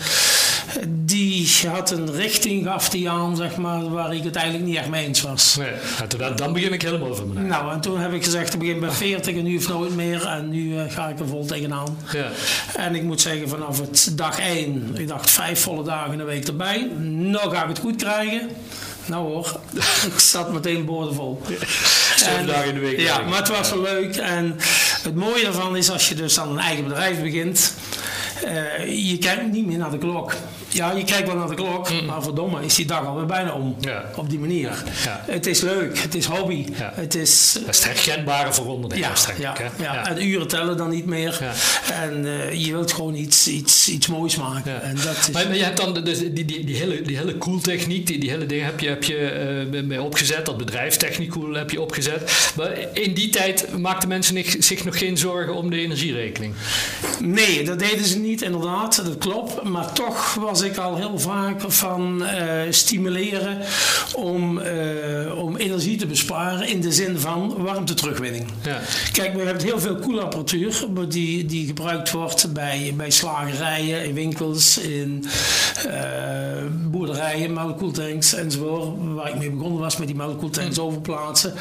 die 0.87 1.49
had 1.67 1.91
een 1.91 2.11
richting 2.11 2.65
gaf 2.65 2.89
die 2.89 3.09
aan, 3.09 3.35
zeg 3.35 3.57
maar, 3.57 3.89
waar 3.89 4.15
ik 4.15 4.23
het 4.23 4.35
eigenlijk 4.35 4.65
niet 4.65 4.77
echt 4.77 4.89
mee 4.89 5.05
eens 5.05 5.21
was. 5.21 5.55
Nee, 5.55 5.71
dan, 6.17 6.35
dan 6.35 6.53
begin 6.53 6.73
ik 6.73 6.81
helemaal 6.81 7.15
van 7.15 7.27
beneden. 7.27 7.49
Nou, 7.49 7.71
en 7.73 7.81
toen 7.81 7.99
heb 7.99 8.13
ik 8.13 8.23
gezegd, 8.23 8.53
ik 8.53 8.59
begin 8.59 8.79
bij 8.79 8.91
40 8.91 9.35
en 9.35 9.43
nu 9.43 9.51
heeft 9.51 9.67
nooit 9.67 9.95
meer. 9.95 10.25
En 10.25 10.49
nu 10.49 10.73
uh, 10.73 10.81
ga 10.87 11.07
ik 11.07 11.19
er 11.19 11.27
vol 11.27 11.45
tegenaan. 11.45 11.97
Ja. 12.11 12.29
En 12.75 12.95
ik 12.95 13.03
moet 13.03 13.21
zeggen, 13.21 13.49
vanaf 13.49 13.79
het 13.79 14.11
dag 14.15 14.39
1, 14.39 14.91
ik 14.93 15.07
dacht 15.07 15.29
vijf 15.29 15.61
volle 15.61 15.83
dagen 15.83 16.11
in 16.11 16.17
de 16.17 16.23
week 16.23 16.47
erbij. 16.47 16.91
Nou 16.97 17.55
ga 17.55 17.61
ik 17.61 17.69
het 17.69 17.79
goed 17.79 17.95
krijgen. 17.95 18.49
Nou 19.09 19.27
hoor, 19.27 19.59
ik 20.13 20.19
zat 20.19 20.51
meteen 20.51 20.85
boordevol. 20.85 21.41
Zeven 22.15 22.47
dagen 22.47 22.67
in 22.67 22.73
de 22.73 22.79
week. 22.79 22.99
Ja, 22.99 23.21
maar 23.21 23.37
het 23.37 23.47
was 23.47 23.69
wel 23.69 23.81
leuk. 23.81 24.15
En 24.15 24.55
het 25.03 25.15
mooie 25.15 25.45
ervan 25.45 25.75
is 25.75 25.89
als 25.89 26.09
je 26.09 26.15
dus 26.15 26.39
aan 26.39 26.49
een 26.49 26.59
eigen 26.59 26.83
bedrijf 26.83 27.21
begint. 27.21 27.73
Uh, 28.45 29.09
je 29.09 29.17
kijkt 29.17 29.51
niet 29.51 29.65
meer 29.65 29.77
naar 29.77 29.91
de 29.91 29.97
klok. 29.97 30.33
Ja, 30.69 30.91
je 30.91 31.03
kijkt 31.03 31.27
wel 31.27 31.35
naar 31.35 31.47
de 31.47 31.55
klok, 31.55 31.91
mm. 31.91 32.05
maar 32.05 32.23
verdomme 32.23 32.65
is 32.65 32.75
die 32.75 32.85
dag 32.85 33.05
alweer 33.05 33.25
bijna 33.25 33.51
om. 33.51 33.75
Ja. 33.79 34.03
Op 34.15 34.29
die 34.29 34.39
manier. 34.39 34.83
Ja. 35.03 35.23
Het 35.25 35.45
is 35.45 35.61
leuk, 35.61 35.99
het 35.99 36.15
is 36.15 36.25
hobby. 36.25 36.65
Ja. 36.77 36.91
Het 36.95 37.15
is, 37.15 37.57
dat 37.65 37.75
is 37.75 37.83
het 37.83 38.05
herkenbare 38.05 38.53
voor 38.53 38.65
ondernemers, 38.65 39.25
ja, 39.37 39.55
ja. 39.77 40.07
En 40.07 40.27
uren 40.27 40.47
tellen 40.47 40.77
dan 40.77 40.89
niet 40.89 41.05
meer. 41.05 41.39
En 41.93 42.25
uh, 42.25 42.53
je 42.53 42.71
wilt 42.71 42.93
gewoon 42.93 43.15
iets, 43.15 43.47
iets, 43.47 43.89
iets 43.89 44.07
moois 44.07 44.35
maken. 44.35 44.81
En 44.81 44.95
dat 44.95 45.17
is... 45.17 45.29
maar, 45.29 45.47
maar, 45.47 45.55
je 45.55 45.63
hebt 45.63 45.77
dan 45.77 46.03
dus 46.03 46.19
die, 46.19 46.45
die, 46.45 46.65
die, 46.65 46.75
hele, 46.75 47.01
die 47.01 47.17
hele 47.17 47.37
cool 47.37 47.59
techniek, 47.59 48.07
die, 48.07 48.19
die 48.19 48.29
hele 48.29 48.45
dingen 48.45 48.65
heb 48.65 48.79
je, 48.79 48.87
heb 48.87 49.03
je 49.03 49.67
uh, 49.73 49.83
mee 49.83 50.01
opgezet. 50.01 50.45
Dat 50.45 50.57
bedrijf 50.57 50.97
Technicool 50.97 51.53
heb 51.53 51.71
je 51.71 51.81
opgezet. 51.81 52.51
Maar 52.55 52.71
in 52.93 53.13
die 53.13 53.29
tijd 53.29 53.77
maakten 53.77 54.09
mensen 54.09 54.43
zich 54.63 54.85
nog 54.85 54.97
geen 54.97 55.17
zorgen 55.17 55.53
om 55.53 55.69
de 55.69 55.77
energierekening? 55.77 56.53
Nee, 57.19 57.63
dat 57.63 57.79
deden 57.79 58.05
ze 58.05 58.19
niet, 58.19 58.41
inderdaad. 58.41 58.95
Dat 58.95 59.17
klopt. 59.17 59.63
Maar 59.63 59.93
toch 59.93 60.33
was 60.33 60.58
ik 60.61 60.77
al 60.77 60.95
heel 60.95 61.19
vaak 61.19 61.61
van 61.67 62.21
uh, 62.21 62.31
stimuleren 62.69 63.57
om, 64.15 64.57
uh, 64.57 65.37
om 65.37 65.55
energie 65.55 65.97
te 65.97 66.05
besparen 66.05 66.67
in 66.67 66.81
de 66.81 66.91
zin 66.91 67.19
van 67.19 67.55
warmte 67.57 67.93
terugwinning. 67.93 68.45
Ja. 68.63 68.79
Kijk, 69.11 69.33
we 69.33 69.41
hebben 69.41 69.63
heel 69.63 69.79
veel 69.79 69.95
koelapparatuur 69.95 70.85
die, 71.07 71.45
die 71.45 71.67
gebruikt 71.67 72.11
wordt 72.11 72.53
bij, 72.53 72.93
bij 72.97 73.09
slagerijen, 73.09 74.05
in 74.05 74.13
winkels, 74.13 74.77
in 74.77 75.25
uh, 75.87 75.93
boerderijen, 76.89 77.53
melkkoeltanks 77.53 78.33
enzovoort. 78.33 78.97
Waar 79.13 79.29
ik 79.29 79.35
mee 79.35 79.51
begonnen 79.51 79.79
was 79.79 79.97
met 79.97 80.07
die 80.07 80.15
melkkoeltanks 80.15 80.77
mm. 80.77 80.83
overplaatsen. 80.83 81.53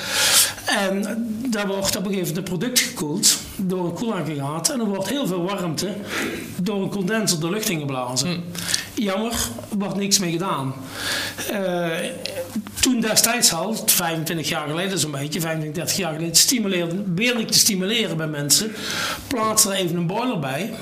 En 0.67 1.27
daar 1.51 1.67
wordt 1.67 1.97
op 1.97 2.05
een 2.07 2.13
gegeven 2.13 2.35
moment 2.35 2.37
een 2.37 2.59
product 2.59 2.81
gekoeld 2.81 3.39
door 3.57 3.85
een 3.85 3.95
koelaggregaat 3.95 4.69
en 4.69 4.81
er 4.81 4.87
wordt 4.87 5.09
heel 5.09 5.27
veel 5.27 5.43
warmte 5.43 5.89
door 6.63 6.83
een 6.83 6.89
condenser 6.89 7.41
de 7.41 7.51
lucht 7.51 7.69
ingeblazen. 7.69 8.29
Mm. 8.29 8.43
Jammer, 8.99 9.33
er 9.71 9.79
wordt 9.79 9.97
niks 9.97 10.19
mee 10.19 10.33
gedaan. 10.33 10.75
Uh, 11.53 11.89
toen 12.81 13.01
destijds 13.01 13.53
al, 13.53 13.77
25 13.87 14.49
jaar 14.49 14.69
geleden 14.69 14.99
zo'n 14.99 15.11
beetje, 15.11 15.41
25, 15.41 15.83
30 15.83 15.97
jaar 15.97 16.13
geleden, 16.15 16.37
stimuleerde, 16.37 16.95
ik 17.39 17.51
te 17.51 17.59
stimuleren 17.59 18.17
bij 18.17 18.27
mensen, 18.27 18.73
plaats 19.27 19.65
er 19.65 19.73
even 19.73 19.97
een 19.97 20.07
boiler 20.07 20.39
bij 20.39 20.75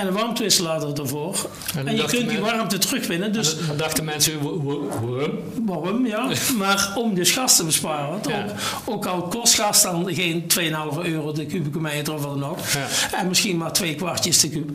en 0.00 0.06
een 0.06 0.12
warmtewisselaar 0.12 0.82
ervoor. 0.82 1.48
En, 1.76 1.86
en 1.86 1.96
je 1.96 2.04
kunt 2.04 2.28
die 2.28 2.38
warmte 2.38 2.78
terugwinnen. 2.78 3.32
Dus 3.32 3.66
dan 3.66 3.76
dachten 3.76 4.04
mensen, 4.04 4.42
waarom? 4.42 5.30
Waarom, 5.66 6.06
ja. 6.06 6.28
maar 6.58 6.92
om 6.94 7.14
dus 7.14 7.30
gas 7.30 7.56
te 7.56 7.64
besparen. 7.64 8.10
Want 8.10 8.28
ja. 8.28 8.44
ook, 8.84 8.94
ook, 8.94 9.06
al 9.06 9.22
kost 9.22 9.54
gas 9.54 9.82
dan 9.82 10.14
geen 10.14 10.44
2,5 10.58 10.98
euro 11.02 11.32
de 11.32 11.46
kubieke 11.46 11.80
meter 11.80 12.14
of 12.14 12.24
wat 12.24 12.40
dan 12.40 12.50
ook. 12.50 12.58
Ja. 12.58 13.18
En 13.18 13.28
misschien 13.28 13.56
maar 13.56 13.72
twee 13.72 13.94
kwartjes 13.94 14.40
de 14.40 14.48
kub. 14.48 14.70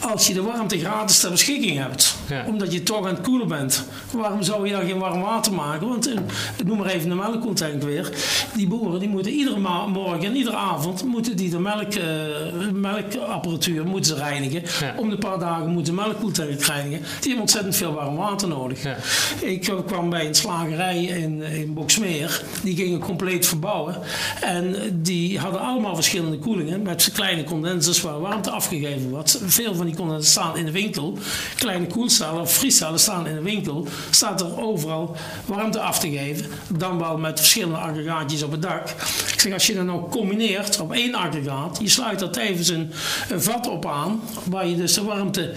Als 0.00 0.26
je 0.26 0.34
de 0.34 0.42
warmte 0.42 0.78
gratis 0.78 1.18
ter 1.18 1.30
beschikking 1.30 1.78
hebt. 1.78 2.14
Ja. 2.28 2.44
Omdat 2.46 2.72
je 2.72 2.82
toch 2.82 3.06
aan 3.06 3.14
het 3.14 3.20
koelen 3.20 3.48
bent. 3.48 3.84
Waarom 4.10 4.42
zou 4.42 4.66
je 4.66 4.72
dan 4.72 4.86
geen 4.86 4.98
warm 4.98 5.20
water 5.20 5.52
maken? 5.52 5.88
Want 5.88 6.08
uh, 6.08 6.18
noem 6.64 6.78
maar 6.78 6.86
even 6.86 7.08
de 7.08 7.14
melkcontank 7.14 7.82
weer. 7.82 8.10
Die 8.54 8.66
boeren 8.66 9.00
die 9.00 9.08
moeten 9.08 9.32
iedere 9.32 9.58
morgen 9.86 10.24
en 10.24 10.36
iedere 10.36 10.56
avond 10.56 11.04
moeten 11.04 11.36
die 11.36 11.50
de 11.50 11.58
melk, 11.58 11.94
uh, 11.94 12.04
melkapparatuur 12.72 13.84
moeten 13.86 14.16
ze 14.16 14.22
reinigen. 14.22 14.59
Ja. 14.80 14.94
Om 14.96 15.10
de 15.10 15.18
paar 15.18 15.38
dagen 15.38 15.68
moeten 15.68 15.94
melkkoeltank 15.94 16.62
reinigen. 16.62 16.98
Die 16.98 17.20
hebben 17.20 17.40
ontzettend 17.40 17.76
veel 17.76 17.92
warm 17.92 18.16
water 18.16 18.48
nodig. 18.48 18.82
Ja. 18.82 18.96
Ik 19.40 19.72
kwam 19.86 20.10
bij 20.10 20.26
een 20.26 20.34
slagerij 20.34 21.04
in, 21.04 21.42
in 21.42 21.74
Boksmeer. 21.74 22.42
Die 22.62 22.76
gingen 22.76 22.98
compleet 22.98 23.46
verbouwen. 23.46 23.96
En 24.40 24.76
die 25.02 25.38
hadden 25.38 25.60
allemaal 25.60 25.94
verschillende 25.94 26.38
koelingen. 26.38 26.82
Met 26.82 27.10
kleine 27.12 27.44
condensers 27.44 28.00
waar 28.00 28.20
warmte 28.20 28.50
afgegeven 28.50 29.10
wordt. 29.10 29.40
Veel 29.44 29.74
van 29.74 29.86
die 29.86 29.96
condensers 29.96 30.30
staan 30.30 30.56
in 30.56 30.64
de 30.64 30.70
winkel. 30.70 31.18
Kleine 31.56 31.86
koelcellen 31.86 32.40
of 32.40 32.52
vriescellen 32.52 33.00
staan 33.00 33.26
in 33.26 33.34
de 33.34 33.42
winkel. 33.42 33.86
Staat 34.10 34.40
er 34.40 34.60
overal 34.62 35.16
warmte 35.46 35.80
af 35.80 35.98
te 35.98 36.10
geven. 36.10 36.46
Dan 36.68 36.98
wel 36.98 37.18
met 37.18 37.38
verschillende 37.38 37.76
aggregaatjes 37.76 38.42
op 38.42 38.50
het 38.50 38.62
dak. 38.62 38.88
Ik 39.32 39.40
zeg, 39.40 39.52
als 39.52 39.66
je 39.66 39.74
dat 39.74 39.84
nou 39.84 40.08
combineert 40.10 40.80
op 40.80 40.92
één 40.92 41.14
aggregaat. 41.14 41.78
Je 41.82 41.88
sluit 41.88 42.20
er 42.20 42.30
tevens 42.30 42.68
een, 42.68 42.90
een 43.28 43.42
vat 43.42 43.68
op 43.68 43.86
aan 43.86 44.20
waar 44.50 44.66
je 44.66 44.76
dus 44.76 44.94
de 44.94 45.02
warmte 45.02 45.52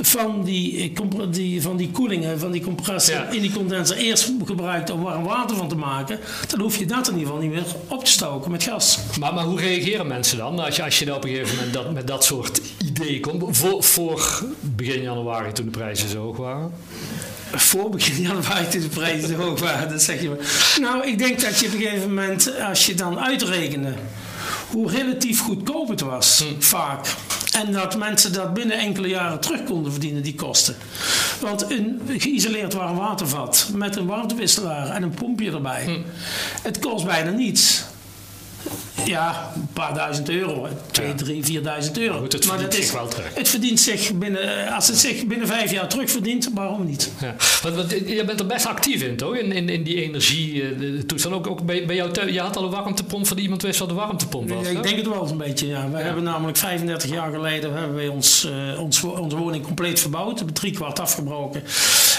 van 0.00 0.44
die, 0.44 0.92
die, 1.30 1.62
van 1.62 1.76
die 1.76 1.90
koelingen, 1.90 2.38
van 2.38 2.52
die 2.52 2.60
compressor 2.60 3.14
Ja. 3.14 3.30
in 3.30 3.40
die 3.40 3.52
condenser 3.52 3.96
eerst 3.96 4.32
gebruikt 4.44 4.90
om 4.90 5.02
warm 5.02 5.24
water 5.24 5.56
van 5.56 5.68
te 5.68 5.76
maken, 5.76 6.18
dan 6.48 6.60
hoef 6.60 6.76
je 6.76 6.86
dat 6.86 7.08
in 7.08 7.12
ieder 7.18 7.26
geval 7.26 7.42
niet 7.42 7.52
meer 7.52 7.64
op 7.88 8.04
te 8.04 8.10
stoken 8.10 8.50
met 8.50 8.62
gas. 8.62 8.98
Maar, 9.20 9.34
maar 9.34 9.44
hoe 9.44 9.60
reageren 9.60 10.06
mensen 10.06 10.38
dan 10.38 10.58
als 10.58 10.76
je, 10.76 10.82
als 10.82 10.98
je 10.98 11.04
dan 11.04 11.16
op 11.16 11.24
een 11.24 11.30
gegeven 11.30 11.54
moment 11.54 11.72
dat, 11.72 11.92
met 11.92 12.06
dat 12.06 12.24
soort 12.24 12.60
idee 12.84 13.20
komt? 13.20 13.56
Voor, 13.56 13.82
voor 13.82 14.44
begin 14.60 15.02
januari 15.02 15.52
toen 15.52 15.64
de 15.64 15.70
prijzen 15.70 16.08
zo 16.08 16.18
hoog 16.22 16.36
waren? 16.36 16.72
voor 17.56 17.90
begin 17.90 18.22
januari 18.22 18.68
toen 18.68 18.80
de 18.80 18.88
prijzen 18.88 19.28
zo 19.28 19.34
hoog 19.34 19.60
waren, 19.60 19.88
dat 19.88 20.02
zeg 20.02 20.22
je 20.22 20.28
maar. 20.28 20.38
Nou, 20.80 21.06
ik 21.06 21.18
denk 21.18 21.40
dat 21.40 21.60
je 21.60 21.66
op 21.66 21.72
een 21.72 21.80
gegeven 21.80 22.08
moment, 22.08 22.60
als 22.60 22.86
je 22.86 22.94
dan 22.94 23.20
uitrekende 23.20 23.92
hoe 24.70 24.90
relatief 24.90 25.40
goedkoop 25.40 25.88
het 25.88 26.00
was, 26.00 26.38
hm. 26.38 26.60
vaak. 26.60 27.06
En 27.62 27.72
dat 27.72 27.98
mensen 27.98 28.32
dat 28.32 28.54
binnen 28.54 28.78
enkele 28.78 29.08
jaren 29.08 29.40
terug 29.40 29.64
konden 29.64 29.92
verdienen, 29.92 30.22
die 30.22 30.34
kosten. 30.34 30.76
Want 31.40 31.70
een 31.70 32.00
geïsoleerd 32.18 32.72
warm 32.72 32.96
watervat 32.96 33.70
met 33.74 33.96
een 33.96 34.06
warmtewisselaar 34.06 34.90
en 34.90 35.02
een 35.02 35.14
pompje 35.14 35.52
erbij, 35.52 35.84
hm. 35.84 36.00
het 36.62 36.78
kost 36.78 37.04
bijna 37.04 37.30
niets. 37.30 37.84
Ja, 39.04 39.52
een 39.54 39.68
paar 39.72 39.94
duizend 39.94 40.28
euro. 40.28 40.68
Twee, 40.90 41.14
drie, 41.14 41.44
vierduizend 41.44 41.98
euro. 41.98 42.18
Goed, 42.18 42.32
het 42.32 42.46
maar 42.46 42.58
verdient 42.58 42.84
zich 42.84 42.92
wel 42.92 43.08
terug. 43.08 43.34
Het 43.34 43.48
verdient 43.48 43.80
zich 43.80 44.12
binnen, 44.14 44.72
als 44.74 44.88
het 44.88 44.98
zich 44.98 45.26
binnen 45.26 45.46
vijf 45.46 45.70
jaar 45.70 45.88
terugverdient, 45.88 46.50
waarom 46.54 46.86
niet? 46.86 47.10
Ja. 47.20 47.34
Want, 47.62 47.74
want, 47.74 47.90
je 47.90 48.22
bent 48.26 48.40
er 48.40 48.46
best 48.46 48.66
actief 48.66 49.02
in, 49.02 49.16
toch? 49.16 49.36
In, 49.36 49.52
in, 49.52 49.68
in 49.68 49.82
die 49.82 50.02
energietoestand. 50.02 51.34
Ook, 51.34 51.46
ook 51.46 51.62
bij, 51.62 51.86
bij 51.86 51.96
jou, 51.96 52.32
je 52.32 52.40
had 52.40 52.56
al 52.56 52.64
een 52.64 52.70
warmtepomp 52.70 53.26
van 53.26 53.38
iemand 53.38 53.62
wist 53.62 53.78
wat 53.78 53.88
de 53.88 53.94
warmtepomp 53.94 54.48
was. 54.48 54.66
Ja, 54.66 54.72
ik 54.72 54.82
denk 54.82 54.96
het 54.96 55.08
wel 55.08 55.28
een 55.28 55.36
beetje, 55.36 55.66
ja. 55.66 55.90
We 55.90 55.98
hebben 55.98 56.22
namelijk 56.22 56.56
35 56.56 57.10
jaar 57.10 57.32
geleden 57.32 57.72
hebben 57.72 57.94
wij 57.94 58.08
ons, 58.08 58.44
uh, 58.44 58.80
ons, 58.80 59.02
onze 59.02 59.36
woning 59.36 59.64
compleet 59.64 60.00
verbouwd. 60.00 60.30
We 60.30 60.36
hebben 60.36 60.54
drie 60.54 60.72
kwart 60.72 61.00
afgebroken 61.00 61.62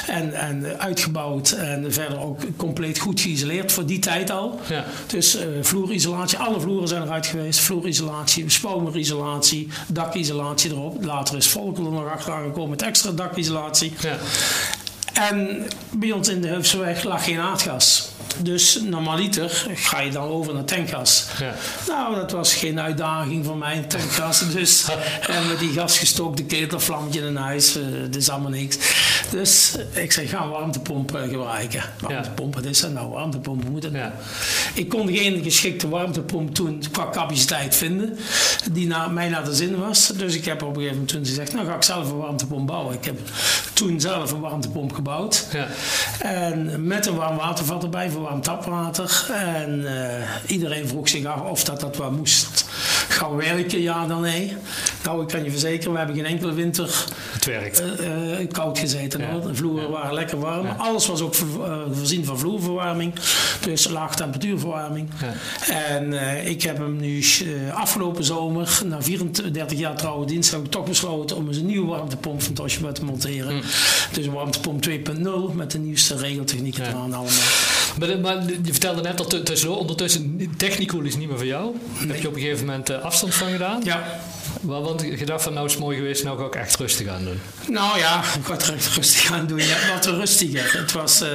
en, 0.08 0.34
en 0.34 0.80
uitgebouwd. 0.80 1.52
En 1.52 1.94
verder 1.94 2.20
ook 2.20 2.42
compleet 2.58 3.00
goed 3.00 3.22
geïsoleerd 3.22 3.72
voor 3.72 3.86
die 3.86 4.00
tijd 4.00 4.30
al. 4.30 4.60
Ja. 4.70 4.86
Dus 5.08 5.36
uh, 5.36 5.42
vloerisolatie, 5.62 6.38
alle 6.38 6.60
vloer 6.60 6.76
vloeren 6.76 6.88
zijn 6.88 7.02
eruit 7.02 7.26
geweest. 7.26 7.60
Vloerisolatie, 7.60 8.50
spomerisolatie, 8.50 9.68
dakisolatie 9.88 10.72
erop. 10.72 11.04
Later 11.04 11.36
is 11.36 11.48
Volkel 11.48 11.86
er 11.86 11.92
nog 11.92 12.10
achteraan 12.10 12.44
gekomen 12.44 12.70
met 12.70 12.82
extra 12.82 13.12
dakisolatie. 13.12 13.94
Ja. 14.00 14.18
En 15.14 15.68
bij 15.92 16.12
ons 16.12 16.30
in 16.30 16.42
de 16.42 16.48
Heufseweg 16.48 17.04
lag 17.04 17.24
geen 17.24 17.40
aardgas. 17.40 18.10
Dus 18.38 18.80
normaliter 18.84 19.68
ga 19.74 20.00
je 20.00 20.12
dan 20.12 20.28
over 20.28 20.54
naar 20.54 20.64
tankgas. 20.64 21.26
Ja. 21.40 21.56
Nou, 21.88 22.16
dat 22.16 22.32
was 22.32 22.54
geen 22.54 22.80
uitdaging 22.80 23.46
voor 23.46 23.58
mij, 23.58 23.82
tankgas. 23.88 24.44
Dus 24.56 24.86
en 25.28 25.48
met 25.48 25.60
die 25.60 25.72
gasgestookte 25.72 26.44
ketelvlammetje 26.44 27.22
in 27.22 27.36
huis, 27.36 27.78
uh, 27.78 27.84
dat 28.02 28.16
is 28.16 28.30
allemaal 28.30 28.52
niks. 28.52 28.78
Dus 29.32 29.76
ik 29.94 30.12
zei, 30.12 30.28
ga 30.28 30.44
een 30.44 30.50
warmtepomp 30.50 31.16
uh, 31.16 31.22
gebruiken. 31.22 31.84
Warmtepomp, 32.00 32.56
wat 32.56 32.66
is 32.66 32.80
dat 32.80 32.92
nou? 32.92 33.10
Warmtepomp, 33.10 33.70
moet 33.70 33.84
het 33.84 33.94
ja. 33.94 34.14
Ik 34.74 34.90
kon 34.90 35.08
geen 35.08 35.44
geschikte 35.44 35.90
warmtepomp 35.90 36.56
toen 36.56 36.84
qua 36.92 37.10
capaciteit 37.12 37.76
vinden, 37.76 38.18
die 38.72 38.88
naar, 38.88 39.12
mij 39.12 39.30
naar 39.30 39.46
de 39.46 39.56
zin 39.56 39.80
was. 39.80 40.08
Dus 40.08 40.36
ik 40.36 40.46
heb 40.46 40.62
op 40.62 40.68
een 40.68 40.76
gegeven 40.76 40.94
moment 40.94 41.12
toen 41.12 41.26
gezegd, 41.26 41.54
nou 41.54 41.66
ga 41.66 41.76
ik 41.76 41.84
zelf 41.84 42.10
een 42.10 42.18
warmtepomp 42.18 42.68
bouwen. 42.68 42.94
Ik 42.96 43.06
heb 43.06 43.20
toen 43.74 44.00
zelf 44.00 44.32
een 44.32 44.40
warmtepomp 44.40 44.94
gebouwd. 44.94 45.48
Ja. 45.52 45.68
En 46.20 46.88
met 46.88 47.06
een 47.06 47.16
warm 47.16 47.38
watervat 47.38 47.84
erbij 47.84 48.12
voor 48.16 48.24
warm 48.24 48.42
tapwater. 48.42 49.26
En 49.32 49.80
uh, 49.80 49.92
iedereen 50.48 50.88
vroeg 50.88 51.10
zich 51.10 51.26
af 51.26 51.42
of 51.42 51.64
dat, 51.64 51.80
dat 51.80 51.98
wel 51.98 52.12
moest 52.12 52.66
gaan 53.10 53.36
werken, 53.36 53.82
ja 53.82 54.08
dan 54.08 54.22
nee. 54.22 54.56
Nou, 55.04 55.22
ik 55.22 55.28
kan 55.28 55.44
je 55.44 55.50
verzekeren, 55.50 55.92
we 55.92 55.98
hebben 55.98 56.16
geen 56.16 56.26
enkele 56.26 56.54
winter 56.54 57.06
het 57.32 57.46
werkt. 57.46 57.82
Uh, 57.82 58.40
uh, 58.40 58.48
koud 58.52 58.80
gezeten. 58.80 59.22
Ja. 59.22 59.40
De 59.40 59.56
vloeren 59.56 59.90
waren 59.90 60.14
lekker 60.14 60.40
warm. 60.40 60.68
Alles 60.78 61.08
was 61.08 61.22
ook 61.22 61.36
voorzien 61.92 62.26
van 62.26 62.40
vloerverwarming. 62.40 63.14
Dus 63.62 63.88
laag 63.88 64.16
temperatuurverwarming. 64.16 65.10
En 65.70 66.14
ik 66.48 66.62
heb 66.62 66.78
hem 66.78 66.98
nu 66.98 67.24
afgelopen 67.74 68.24
zomer, 68.24 68.82
na 68.86 69.02
34 69.02 69.80
jaar 69.80 69.96
trouwe 69.96 70.26
dienst, 70.26 70.52
heb 70.52 70.64
ik 70.64 70.72
toch 70.72 70.86
besloten 70.86 71.36
om 71.36 71.48
eens 71.48 71.58
een 71.58 71.66
nieuwe 71.66 71.88
warmtepomp 71.88 72.42
van 72.42 72.54
Toshiba 72.54 72.92
te 72.92 73.06
monteren. 73.06 73.54
Mm. 73.54 73.62
Dus 74.12 74.26
een 74.26 74.34
warmtepomp 74.34 74.86
2.0 74.90 74.94
met 75.54 75.72
de 75.72 75.80
nieuwste 75.80 76.18
regeltechnieken 76.18 76.86
eraan 76.88 77.14
allemaal. 77.14 77.75
Maar, 78.00 78.20
maar, 78.20 78.44
je 78.64 78.72
vertelde 78.72 79.02
net 79.02 79.18
dat 79.18 79.46
tussendoor, 79.46 79.78
ondertussen, 79.78 80.52
Technicool 80.58 81.02
is 81.02 81.16
niet 81.16 81.28
meer 81.28 81.38
voor 81.38 81.46
jou. 81.46 81.76
Nee. 82.00 82.08
Heb 82.08 82.22
je 82.22 82.28
op 82.28 82.36
een 82.36 82.42
gegeven 82.42 82.66
moment 82.66 82.90
uh, 82.90 83.04
afstand 83.04 83.36
van 83.36 83.52
gedaan? 83.52 83.82
Ja. 83.84 84.20
Wel, 84.62 84.84
want 84.84 85.02
je 85.02 85.26
dacht 85.26 85.44
van 85.44 85.54
nou 85.54 85.66
is 85.66 85.72
het 85.72 85.82
mooi 85.82 85.98
geweest, 85.98 86.24
nou 86.24 86.38
ga 86.40 86.46
ik 86.46 86.56
echt 86.56 86.76
rustig 86.76 87.08
aan 87.08 87.24
doen. 87.24 87.40
Nou 87.68 87.98
ja, 87.98 88.20
ik 88.40 88.46
ga 88.46 88.60
er 88.60 88.74
echt 88.74 88.96
rustig 88.96 89.32
aan 89.32 89.48
doen. 89.48 89.60
Ja, 89.60 89.78
wat 89.94 90.06
rustiger. 90.06 90.78
Het 90.78 90.92
was... 90.92 91.22
Uh, 91.22 91.28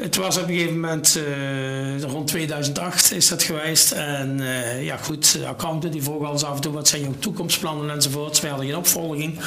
het 0.00 0.16
was 0.16 0.36
op 0.36 0.48
een 0.48 0.54
gegeven 0.54 0.80
moment 0.80 1.16
uh, 1.16 2.02
rond 2.02 2.26
2008 2.26 3.12
is 3.12 3.28
dat 3.28 3.42
geweest. 3.42 3.92
En 3.92 4.38
uh, 4.40 4.84
ja 4.84 4.96
goed, 4.96 5.38
accountant 5.46 5.92
die 5.92 6.02
vroeg 6.02 6.24
alles 6.24 6.44
af 6.44 6.54
en 6.54 6.60
toe 6.60 6.72
wat 6.72 6.88
zijn 6.88 7.02
jouw 7.02 7.14
toekomstplannen 7.18 7.90
enzovoort. 7.90 8.40
We 8.40 8.48
hadden 8.48 8.66
geen 8.66 8.76
opvolging. 8.76 9.38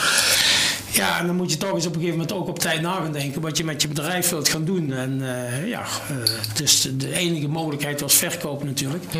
Ja, 0.96 1.20
en 1.20 1.26
dan 1.26 1.36
moet 1.36 1.52
je 1.52 1.58
toch 1.58 1.74
eens 1.74 1.86
op 1.86 1.94
een 1.94 2.00
gegeven 2.00 2.20
moment 2.20 2.38
ook 2.38 2.48
op 2.48 2.60
tijd 2.60 2.82
na 2.82 2.94
gaan 2.94 3.12
denken 3.12 3.42
wat 3.42 3.58
je 3.58 3.64
met 3.64 3.82
je 3.82 3.88
bedrijf 3.88 4.30
wilt 4.30 4.50
gaan 4.50 4.66
doen. 4.66 4.94
En 4.94 5.20
uh, 5.22 5.68
ja, 5.68 5.86
uh, 6.12 6.18
dus 6.54 6.90
de, 6.98 7.14
enige 7.14 7.48
mogelijkheid 7.48 8.02
was 8.02 8.14
verkopen 8.14 8.66
natuurlijk. 8.66 9.04
Hm. 9.12 9.18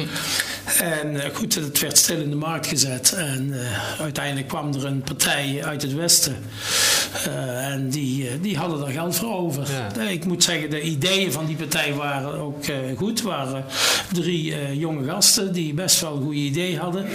En 0.84 1.14
uh, 1.14 1.24
goed, 1.34 1.56
het 1.56 1.80
werd 1.80 1.98
stil 1.98 2.22
in 2.22 2.30
de 2.30 2.36
markt 2.36 2.68
gezet. 2.68 3.14
En 3.14 3.54
uiteindelijk 4.00 4.48
kwam 4.48 4.74
er 4.74 4.86
een 4.86 5.02
partij 5.02 5.64
uit 5.64 5.82
het 5.82 5.94
Westen. 5.94 6.36
En 7.62 7.90
die, 7.90 8.40
die 8.40 8.58
hadden 8.58 8.80
daar 8.80 8.92
geld 8.92 9.16
voor 9.16 9.34
over. 9.34 9.68
ik 10.10 10.26
moet 10.26 10.44
zeggen, 10.44 10.70
de 10.70 10.82
ideeën 10.82 11.32
van 11.32 11.46
die 11.46 11.56
partij 11.56 11.94
waren 11.94 12.34
ook 12.34 12.66
goed. 12.98 13.20
Er 13.20 13.26
waren 13.26 13.66
drie 14.14 14.78
jonge 14.78 15.06
gasten 15.06 15.54
die 15.54 15.74
best 15.74 16.02
wel 16.02 16.16
een 16.16 16.24
goede 16.24 16.40
idee 16.40 16.78
hadden. 16.78 17.06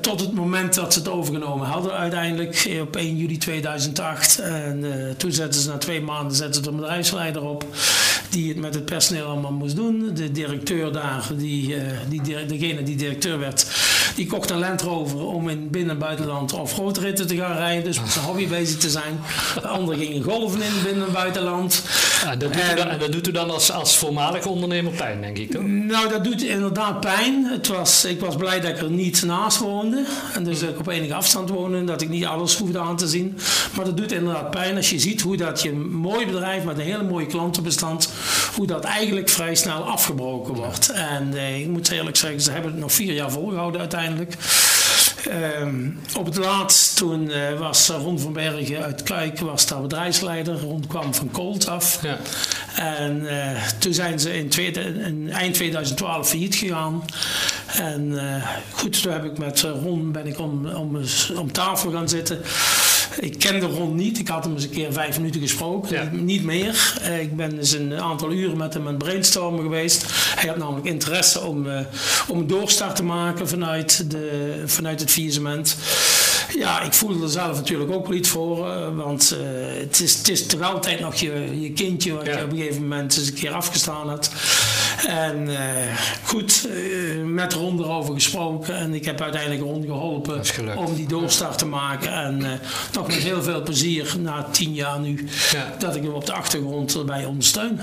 tot 0.00 0.20
het 0.20 0.32
moment 0.32 0.74
dat 0.74 0.92
ze 0.92 0.98
het 0.98 1.08
overgenomen 1.08 1.66
hadden 1.66 1.92
uiteindelijk 1.92 2.68
op 2.80 2.96
1 2.96 3.16
juli 3.16 3.36
2008. 3.36 4.38
En 4.38 4.84
uh, 4.84 5.10
toen 5.16 5.32
zetten 5.32 5.60
ze 5.60 5.68
na 5.68 5.78
twee 5.78 6.00
maanden 6.00 6.36
zetten 6.36 6.64
ze 6.64 6.70
een 6.70 6.76
bedrijfsleider 6.76 7.44
op 7.44 7.66
die 8.30 8.48
het 8.48 8.58
met 8.58 8.74
het 8.74 8.84
personeel 8.84 9.26
allemaal 9.26 9.52
moest 9.52 9.76
doen. 9.76 10.10
De 10.14 10.32
directeur 10.32 10.92
daar, 10.92 11.28
die, 11.36 11.76
uh, 11.76 11.82
die, 12.08 12.46
degene 12.46 12.82
die 12.82 12.96
directeur 12.96 13.38
werd, 13.38 13.66
die 14.18 14.26
kocht 14.26 14.50
een 14.50 14.58
Land 14.58 14.82
Rover 14.82 15.26
om 15.26 15.48
in 15.48 15.70
binnen- 15.70 15.94
en 15.94 15.98
buitenland 15.98 16.52
of 16.52 16.78
ritten 16.98 17.26
te 17.26 17.36
gaan 17.36 17.56
rijden. 17.56 17.84
Dus 17.84 18.00
met 18.00 18.10
zijn 18.10 18.24
hobby 18.24 18.48
bezig 18.48 18.78
te 18.78 18.90
zijn. 18.90 19.20
De 19.54 19.68
andere 19.68 19.98
gingen 19.98 20.22
golven 20.22 20.62
in 20.62 20.72
binnen- 20.84 21.06
en 21.06 21.12
buitenland. 21.12 21.82
Dat, 22.24 22.40
doet 22.40 22.60
en, 22.60 22.76
dan, 22.76 22.98
dat 22.98 23.12
doet 23.12 23.28
u 23.28 23.30
dan 23.30 23.50
als, 23.50 23.72
als 23.72 23.96
voormalige 23.96 24.48
ondernemer 24.48 24.92
pijn, 24.92 25.20
denk 25.20 25.38
ik 25.38 25.50
toch? 25.50 25.62
Nou, 25.66 26.08
dat 26.08 26.24
doet 26.24 26.42
inderdaad 26.42 27.00
pijn. 27.00 27.44
Het 27.44 27.66
was, 27.66 28.04
ik 28.04 28.20
was 28.20 28.36
blij 28.36 28.60
dat 28.60 28.70
ik 28.70 28.78
er 28.78 28.90
niet 28.90 29.22
naast 29.22 29.58
woonde. 29.58 30.04
En 30.34 30.44
dus 30.44 30.60
dat 30.60 30.68
ik 30.68 30.78
op 30.78 30.86
enige 30.88 31.14
afstand 31.14 31.48
woonde. 31.48 31.84
Dat 31.84 32.02
ik 32.02 32.08
niet 32.08 32.24
alles 32.24 32.56
hoefde 32.56 32.78
aan 32.78 32.96
te 32.96 33.08
zien. 33.08 33.38
Maar 33.76 33.84
dat 33.84 33.96
doet 33.96 34.12
inderdaad 34.12 34.50
pijn 34.50 34.76
als 34.76 34.90
je 34.90 34.98
ziet 34.98 35.20
hoe 35.20 35.36
dat 35.36 35.62
je 35.62 35.72
mooi 35.72 36.26
bedrijf 36.26 36.64
met 36.64 36.78
een 36.78 36.84
hele 36.84 37.02
mooie 37.02 37.26
klantenbestand, 37.26 38.12
hoe 38.54 38.66
dat 38.66 38.84
eigenlijk 38.84 39.28
vrij 39.28 39.54
snel 39.54 39.82
afgebroken 39.82 40.54
wordt. 40.54 40.90
En 40.90 41.36
eh, 41.36 41.60
ik 41.60 41.68
moet 41.68 41.90
eerlijk 41.90 42.16
zeggen, 42.16 42.40
ze 42.40 42.50
hebben 42.50 42.70
het 42.70 42.80
nog 42.80 42.92
vier 42.92 43.12
jaar 43.12 43.30
volgehouden 43.30 43.80
uiteindelijk. 43.80 44.34
Ehm, 45.28 45.90
op 46.16 46.26
het 46.26 46.36
laatst, 46.36 46.96
toen 46.96 47.22
uh, 47.30 47.58
was 47.58 47.88
Ron 47.88 48.18
van 48.18 48.32
Bergen 48.32 48.82
uit 48.82 49.02
Kuik, 49.02 49.38
was 49.38 49.66
daar 49.66 49.80
bedrijfsleider. 49.80 50.60
Ron 50.60 50.86
kwam 50.86 51.14
van 51.14 51.30
Colt 51.30 51.68
af. 51.68 52.02
Ja. 52.02 52.18
En 52.76 53.20
uh, 53.22 53.66
toen 53.78 53.94
zijn 53.94 54.20
ze 54.20 54.36
in, 54.36 54.48
tweede, 54.48 54.80
in, 54.80 55.30
eind 55.32 55.54
2012 55.54 56.28
failliet 56.28 56.54
gegaan. 56.54 57.04
En 57.76 58.10
uh, 58.10 58.46
goed, 58.72 59.02
toen 59.02 59.12
heb 59.12 59.24
ik 59.24 59.38
met 59.38 59.60
Ron 59.60 60.12
ben 60.12 60.26
ik 60.26 60.38
om, 60.38 60.66
om, 60.66 61.00
om 61.36 61.52
tafel 61.52 61.90
gaan 61.90 62.08
zitten. 62.08 62.40
Ik 63.20 63.38
kende 63.38 63.66
Ron 63.66 63.94
niet. 63.94 64.18
Ik 64.18 64.28
had 64.28 64.44
hem 64.44 64.54
eens 64.54 64.64
een 64.64 64.70
keer 64.70 64.92
vijf 64.92 65.16
minuten 65.16 65.40
gesproken. 65.40 66.24
Niet 66.24 66.44
meer. 66.44 66.98
Eh, 67.02 67.20
ik 67.20 67.36
ben 67.36 67.58
eens 67.58 67.72
een 67.72 68.00
aantal 68.00 68.32
uren 68.32 68.56
met 68.56 68.74
hem 68.74 68.82
aan 68.82 68.88
het 68.94 68.98
brainstormen 68.98 69.62
geweest. 69.62 70.04
Hij 70.10 70.48
had 70.48 70.58
namelijk 70.58 70.86
interesse 70.86 71.40
om, 71.40 71.66
uh, 71.66 71.80
om 72.28 72.38
een 72.38 72.46
doorstart 72.46 72.96
te 72.96 73.04
maken 73.04 73.48
vanuit, 73.48 74.10
de, 74.10 74.62
vanuit 74.66 75.00
het 75.00 75.10
faillissement. 75.10 75.76
Ja, 76.58 76.82
ik 76.82 76.92
voelde 76.92 77.22
er 77.22 77.30
zelf 77.30 77.56
natuurlijk 77.56 77.92
ook 77.92 78.06
wel 78.06 78.16
iets 78.16 78.28
voor. 78.28 78.66
Uh, 78.66 78.96
want 78.96 79.36
het, 79.78 80.00
is, 80.00 80.14
het 80.14 80.28
is 80.28 80.46
toch 80.46 80.60
altijd 80.60 81.00
nog 81.00 81.14
je, 81.14 81.60
je 81.60 81.72
kindje 81.72 82.12
wat 82.12 82.26
je 82.26 82.44
op 82.44 82.52
een 82.52 82.58
gegeven 82.58 82.82
moment 82.82 83.16
eens 83.16 83.28
een 83.28 83.34
keer 83.34 83.52
afgestaan 83.52 84.08
had. 84.08 84.30
En 85.06 85.48
goed, 86.24 86.68
met 87.24 87.52
Ron 87.52 87.78
erover 87.78 88.14
gesproken. 88.14 88.76
En 88.76 88.94
ik 88.94 89.04
heb 89.04 89.20
uiteindelijk 89.20 89.62
Ron 89.62 89.84
geholpen 89.84 90.42
om 90.76 90.94
die 90.94 91.08
doorstart 91.08 91.58
te 91.58 91.66
maken. 91.66 92.12
En 92.12 92.60
nog 92.92 93.06
met 93.06 93.16
heel 93.16 93.42
veel 93.42 93.62
plezier 93.62 94.14
na 94.18 94.42
tien 94.50 94.74
jaar 94.74 95.00
nu 95.00 95.28
ja. 95.50 95.74
dat 95.78 95.96
ik 95.96 96.02
hem 96.02 96.12
op 96.12 96.26
de 96.26 96.32
achtergrond 96.32 96.94
erbij 96.94 97.24
ondersteun. 97.24 97.80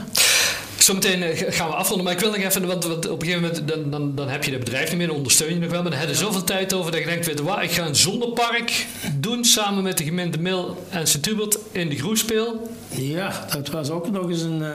Zometeen 0.77 1.23
eh, 1.23 1.53
gaan 1.53 1.67
we 1.69 1.75
afronden, 1.75 2.05
maar 2.05 2.13
ik 2.13 2.19
wil 2.19 2.29
nog 2.31 2.39
even, 2.39 2.67
want, 2.67 2.83
want 2.85 3.09
op 3.09 3.21
een 3.21 3.27
gegeven 3.27 3.41
moment 3.49 3.67
dan, 3.67 3.89
dan, 3.91 4.15
dan 4.15 4.27
heb 4.29 4.43
je 4.43 4.51
het 4.51 4.59
bedrijf 4.59 4.89
niet 4.89 4.97
meer, 4.97 5.07
dan 5.07 5.15
ondersteun 5.15 5.53
je 5.53 5.59
nog 5.59 5.69
wel, 5.69 5.81
maar 5.81 5.91
dan 5.91 5.99
heb 5.99 6.09
je 6.09 6.15
zoveel 6.15 6.43
tijd 6.43 6.73
over 6.73 6.91
dat 6.91 6.99
je 6.99 7.05
denkt, 7.05 7.25
weet 7.25 7.37
je 7.37 7.43
wat, 7.43 7.61
ik 7.61 7.71
ga 7.71 7.85
een 7.85 7.95
zonnepark 7.95 8.85
doen 9.13 9.43
samen 9.45 9.83
met 9.83 9.97
de 9.97 10.03
gemeente 10.03 10.39
Mil 10.39 10.85
en 10.89 11.07
Sint-Hubert 11.07 11.57
in 11.71 11.89
de 11.89 11.95
Groespeel. 11.97 12.73
Ja, 12.89 13.45
dat 13.51 13.69
was 13.69 13.89
ook 13.89 14.11
nog 14.11 14.29
eens 14.29 14.41
een... 14.41 14.59
Uh 14.61 14.69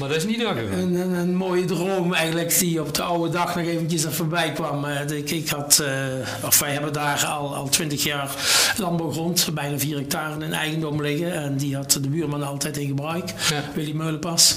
Maar 0.00 0.08
dat 0.08 0.16
is 0.16 0.24
niet. 0.24 0.42
Een, 0.42 0.94
een, 0.94 1.12
een 1.14 1.36
mooie 1.36 1.64
droom 1.64 2.14
eigenlijk 2.14 2.58
die 2.58 2.80
op 2.80 2.94
de 2.94 3.02
oude 3.02 3.32
dag 3.32 3.54
nog 3.56 3.64
eventjes 3.66 4.04
er 4.04 4.12
voorbij 4.12 4.52
kwam. 4.52 4.84
Eh, 4.84 5.16
ik, 5.16 5.30
ik 5.30 5.48
had, 5.48 5.78
eh, 5.78 6.46
of 6.46 6.58
wij 6.58 6.72
hebben 6.72 6.92
daar 6.92 7.24
al, 7.26 7.54
al 7.54 7.68
20 7.68 8.02
jaar 8.04 8.30
landbouwgrond, 8.76 9.48
bijna 9.54 9.78
4 9.78 9.96
hectare 9.96 10.44
in 10.44 10.52
eigendom 10.52 11.02
liggen. 11.02 11.32
En 11.32 11.56
die 11.56 11.76
had 11.76 11.98
de 12.00 12.08
buurman 12.08 12.42
altijd 12.42 12.76
in 12.76 12.86
gebruik, 12.86 13.32
Ja. 13.50 13.64
Willy 13.74 13.92
Meulenpas. 13.92 14.56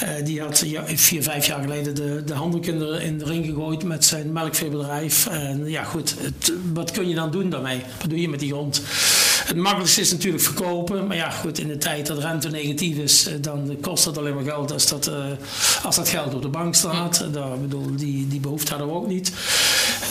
Eh, 0.00 0.24
die 0.24 0.40
had 0.40 0.62
ja, 0.66 0.84
vier, 0.86 1.22
vijf 1.22 1.46
jaar 1.46 1.60
geleden 1.62 1.94
de, 1.94 2.22
de 2.26 2.34
handdoek 2.34 2.66
in 2.66 2.78
de, 2.78 3.00
in 3.02 3.18
de 3.18 3.24
ring 3.24 3.46
gegooid 3.46 3.84
met 3.84 4.04
zijn 4.04 4.32
melkveebedrijf. 4.32 5.26
En 5.26 5.66
ja 5.66 5.84
goed, 5.84 6.14
het, 6.20 6.52
wat 6.72 6.90
kun 6.90 7.08
je 7.08 7.14
dan 7.14 7.30
doen 7.30 7.50
daarmee? 7.50 7.82
Wat 8.00 8.10
doe 8.10 8.20
je 8.20 8.28
met 8.28 8.40
die 8.40 8.50
grond? 8.50 8.82
Het 9.50 9.56
makkelijkste 9.56 10.00
is 10.00 10.12
natuurlijk 10.12 10.42
verkopen. 10.42 11.06
Maar 11.06 11.16
ja, 11.16 11.30
goed, 11.30 11.58
in 11.58 11.68
de 11.68 11.78
tijd 11.78 12.06
dat 12.06 12.18
rente 12.18 12.48
negatief 12.48 12.96
is, 12.96 13.26
eh, 13.26 13.34
dan 13.40 13.76
kost 13.80 14.04
het 14.04 14.18
alleen 14.18 14.34
maar 14.34 14.44
geld 14.44 14.72
als 14.72 14.88
dat, 14.88 15.06
eh, 15.06 15.24
als 15.82 15.96
dat 15.96 16.08
geld 16.08 16.34
op 16.34 16.42
de 16.42 16.48
bank 16.48 16.74
staat. 16.74 17.26
Daar, 17.32 17.58
bedoel, 17.58 17.96
die, 17.96 18.28
die 18.28 18.40
behoefte 18.40 18.70
hadden 18.70 18.88
we 18.88 18.94
ook 18.94 19.08
niet. 19.08 19.32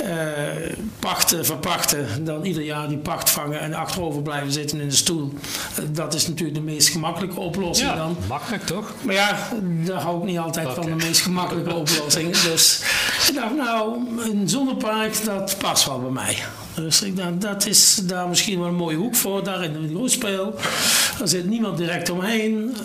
Eh, 0.03 0.75
pachten, 0.99 1.45
verpachten, 1.45 2.25
dan 2.25 2.43
ieder 2.43 2.63
jaar 2.63 2.87
die 2.87 2.97
pacht 2.97 3.29
vangen 3.29 3.59
en 3.59 3.73
achterover 3.73 4.21
blijven 4.21 4.51
zitten 4.51 4.79
in 4.81 4.89
de 4.89 4.95
stoel. 4.95 5.33
Eh, 5.75 5.83
dat 5.91 6.13
is 6.13 6.27
natuurlijk 6.27 6.57
de 6.57 6.63
meest 6.63 6.89
gemakkelijke 6.89 7.39
oplossing 7.39 7.89
Ja, 7.89 7.95
dan. 7.95 8.17
makkelijk 8.27 8.65
toch? 8.65 8.93
Maar 9.01 9.15
ja, 9.15 9.37
daar 9.61 10.01
hou 10.01 10.17
ik 10.17 10.23
niet 10.23 10.37
altijd 10.39 10.69
van 10.73 10.85
de 10.85 10.95
meest 10.95 11.21
gemakkelijke 11.21 11.73
oplossing. 11.73 12.37
Dus 12.49 12.81
ik 13.27 13.35
dacht, 13.35 13.55
nou, 13.55 13.97
een 14.29 14.49
zonnepark, 14.49 15.25
dat 15.25 15.55
past 15.57 15.85
wel 15.85 15.99
bij 15.99 16.11
mij. 16.11 16.37
Dus 16.79 17.01
ik 17.01 17.15
dacht, 17.17 17.41
dat 17.41 17.65
is 17.65 17.95
daar 18.03 18.27
misschien 18.27 18.59
wel 18.59 18.67
een 18.67 18.75
mooie 18.75 18.95
hoek 18.95 19.15
voor, 19.15 19.43
daar 19.43 19.63
in 19.63 19.73
de 19.87 19.93
roespeel. 19.93 20.55
Er 21.21 21.27
zit 21.27 21.45
niemand 21.49 21.77
direct 21.77 22.09
omheen. 22.09 22.75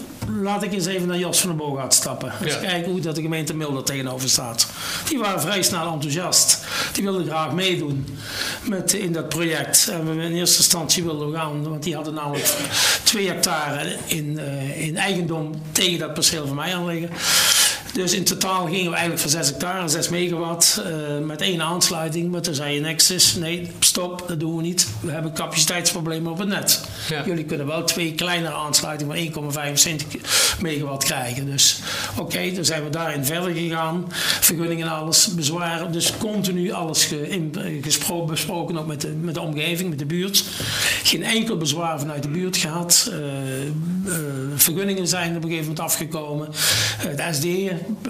Laat 0.43 0.63
ik 0.63 0.73
eens 0.73 0.87
even 0.87 1.09
naar 1.09 1.19
Jos 1.19 1.41
van 1.41 1.49
der 1.49 1.59
Boogaard 1.59 1.95
stappen. 1.95 2.33
Eens 2.43 2.53
Ja. 2.55 2.61
kijken 2.61 2.91
hoe 2.91 3.01
dat 3.01 3.15
de 3.15 3.23
gemeente 3.23 3.55
Milder 3.55 3.85
tegenover 3.85 4.29
staat. 4.29 4.67
Die 5.09 5.19
waren 5.19 5.41
vrij 5.41 5.63
snel 5.63 5.93
enthousiast. 5.93 6.65
Die 6.93 7.05
wilden 7.05 7.27
graag 7.27 7.53
meedoen 7.53 8.07
met, 8.63 8.93
in 8.93 9.13
dat 9.13 9.29
project. 9.29 9.89
En 9.89 10.17
we 10.17 10.23
in 10.23 10.33
eerste 10.35 10.59
instantie 10.59 11.05
wilden 11.05 11.31
we 11.31 11.37
gaan, 11.37 11.69
want 11.69 11.83
die 11.83 11.95
hadden 11.95 12.15
namelijk 12.15 12.55
twee 13.03 13.29
hectare 13.29 13.97
in, 14.07 14.39
eh, 14.39 14.87
in 14.87 14.97
eigendom 14.97 15.55
tegen 15.73 15.99
dat 15.99 16.15
perceel 16.15 16.47
van 16.47 16.57
mij 16.57 16.75
aan 16.75 16.87
liggen. 16.87 17.11
Dus 17.95 18.13
in 18.13 18.25
totaal 18.25 18.67
gingen 18.67 18.91
we 18.91 18.97
eigenlijk 18.97 19.21
voor 19.21 19.31
6 19.31 19.47
hectare, 19.47 19.89
6 19.89 20.09
megawatt, 20.09 20.83
eh, 20.85 20.93
met 21.27 21.41
één 21.41 21.63
aansluiting. 21.63 22.31
Maar 22.31 22.41
toen 22.41 22.55
zei 22.55 22.75
je 22.75 22.81
Nexus, 22.81 23.35
nee, 23.35 23.71
stop, 23.81 24.25
dat 24.29 24.41
doen 24.41 24.57
we 24.57 24.63
niet. 24.63 24.89
We 25.01 25.11
hebben 25.11 25.33
capaciteitsproblemen 25.33 26.33
op 26.33 26.39
het 26.39 26.49
net. 26.49 26.85
Ja. 27.09 27.23
Jullie 27.27 27.45
kunnen 27.45 27.67
wel 27.67 27.85
twee 27.85 28.15
kleinere 28.15 28.55
aansluitingen 28.55 29.33
van 29.33 29.53
1,75 29.53 30.61
megawatt 30.61 31.05
krijgen. 31.05 31.47
Dus 31.47 31.81
oké, 32.19 32.53
dan 32.55 32.65
zijn 32.65 32.85
we 32.85 32.91
daarin 32.91 33.25
verder 33.25 33.55
gegaan. 33.55 34.05
Vergunningen 34.41 34.87
en 34.87 34.93
alles, 34.93 35.35
bezwaren. 35.35 35.93
Dus 35.93 36.17
continu 36.17 36.71
alles 36.73 37.05
ge, 37.05 37.29
in, 37.29 37.55
gespro- 37.83 38.25
besproken, 38.25 38.79
ook 38.79 38.87
met 38.87 39.01
de, 39.01 39.09
met 39.09 39.35
de 39.35 39.41
omgeving, 39.41 39.89
met 39.89 39.99
de 39.99 40.07
buurt. 40.07 40.45
Geen 41.03 41.25
enkel 41.25 41.57
bezwaar 41.57 41.99
vanuit 41.99 42.23
de 42.23 42.29
buurt 42.29 42.57
gehad. 42.57 43.11
Eh, 43.13 43.17
eh, 43.17 44.23
vergunningen 44.55 45.09
zijn 45.09 45.31
op 45.37 45.43
een 45.43 45.49
gegeven 45.49 45.69
moment 45.69 45.81
afgekomen. 45.81 46.49
De 47.17 47.29
SD 47.33 47.47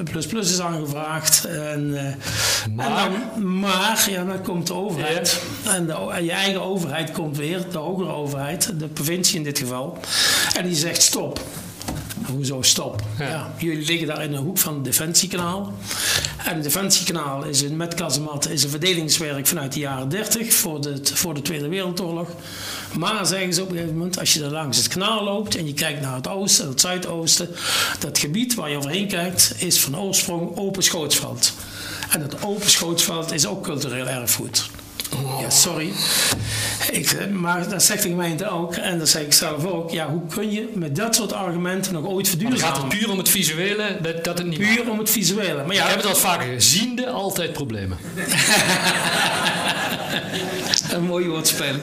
plus 0.05 0.27
plus 0.27 0.53
is 0.53 0.61
aangevraagd. 0.61 1.45
En, 1.45 1.97
eh, 1.97 2.15
Maar? 2.75 2.87
en 2.87 3.13
dan, 3.35 3.59
maar 3.59 4.07
ja, 4.11 4.25
dan 4.25 4.43
komt 4.43 4.67
de 4.67 4.75
overheid. 4.75 5.43
En, 5.67 5.87
de, 5.87 5.93
en 5.93 6.25
je 6.25 6.33
eigen 6.33 6.63
overheid 6.63 7.11
komt 7.13 7.37
weer, 7.37 7.65
de 7.71 7.79
hogere 7.79 8.13
overheid, 8.13 8.79
de 8.79 8.87
provincie 8.89 9.37
in 9.37 9.43
dit 9.45 9.59
geval. 9.59 9.99
En 10.57 10.65
die 10.65 10.77
zegt 10.77 11.03
stop. 11.03 11.41
Hoezo 12.33 12.63
stop? 12.63 13.03
Ja. 13.19 13.29
Ja. 13.29 13.55
jullie 13.59 13.87
liggen 13.87 14.07
daar 14.07 14.25
in 14.25 14.31
de 14.31 14.37
hoek 14.37 14.59
van 14.59 14.75
het 14.75 14.85
Defensiekanaal. 14.85 15.73
En 16.45 16.55
het 16.55 16.63
Defensiekanaal 16.63 17.45
is 17.45 17.61
een, 17.61 17.77
met 17.77 17.95
kazematten 17.95 18.51
is 18.51 18.63
een 18.63 18.71
verdelingswerk 18.71 19.47
vanuit 19.47 19.73
de 19.73 19.81
jaren 19.81 20.09
30 20.09 20.55
voor 20.55 20.81
de, 20.81 21.01
voor 21.03 21.35
de 21.35 21.43
Tweede 21.43 21.69
Wereldoorlog. 21.69 22.29
Maar 22.99 23.27
zeggen 23.27 23.55
ze 23.55 23.63
op 23.63 23.69
een 23.69 23.75
gegeven 23.75 23.97
moment, 23.97 24.19
als 24.19 24.35
je 24.35 24.45
er 24.45 24.51
langs 24.51 24.77
het 24.77 24.89
kanaal 24.89 25.25
loopt 25.25 25.57
en 25.57 25.67
je 25.67 25.75
kijkt 25.75 26.01
naar 26.01 26.15
het 26.15 26.29
oosten 26.29 26.65
en 26.65 26.71
het 26.71 26.81
zuidoosten, 26.81 27.49
dat 27.99 28.19
gebied 28.19 28.55
waar 28.55 28.71
je 28.71 28.77
overheen 28.77 29.09
kijkt 29.09 29.55
is 29.59 29.81
van 29.81 29.99
oorsprong 29.99 30.57
open 30.57 30.83
schootsveld. 30.83 31.53
En 32.11 32.21
dat 32.21 32.45
open 32.45 32.71
schootsveld 32.71 33.33
is 33.33 33.47
ook 33.47 33.63
cultureel 33.63 34.07
erfgoed. 34.07 34.71
Ja, 35.41 35.51
sorry. 35.51 35.93
Ik, 36.95 37.31
maar 37.31 37.69
dat 37.69 37.83
zegt 37.83 38.03
de 38.03 38.09
gemeente 38.09 38.49
ook, 38.49 38.75
en 38.75 38.99
dat 38.99 39.09
zeg 39.09 39.23
ik 39.23 39.33
zelf 39.33 39.65
ook. 39.65 39.91
Ja, 39.91 40.09
hoe 40.09 40.21
kun 40.35 40.51
je 40.51 40.69
met 40.75 40.97
dat 40.97 41.15
soort 41.15 41.33
argumenten 41.33 41.93
nog 41.93 42.07
ooit 42.07 42.29
verduurzamen? 42.29 42.75
gaat 42.75 42.77
het 42.77 42.89
puur 42.99 43.11
om 43.11 43.19
het 43.19 43.29
visuele, 43.29 43.99
dat, 44.03 44.25
dat 44.25 44.39
het 44.39 44.47
niet 44.47 44.59
mag. 44.59 44.75
Puur 44.75 44.91
om 44.91 44.99
het 44.99 45.11
visuele. 45.11 45.55
Maar 45.55 45.67
We 45.67 45.75
ja, 45.75 45.87
hebben 45.87 46.07
het 46.07 46.15
al 46.15 46.21
vaker 46.21 46.53
geziende, 46.53 47.11
altijd 47.11 47.53
problemen. 47.53 47.99
een 50.95 51.05
mooi 51.05 51.29
woordspel. 51.29 51.75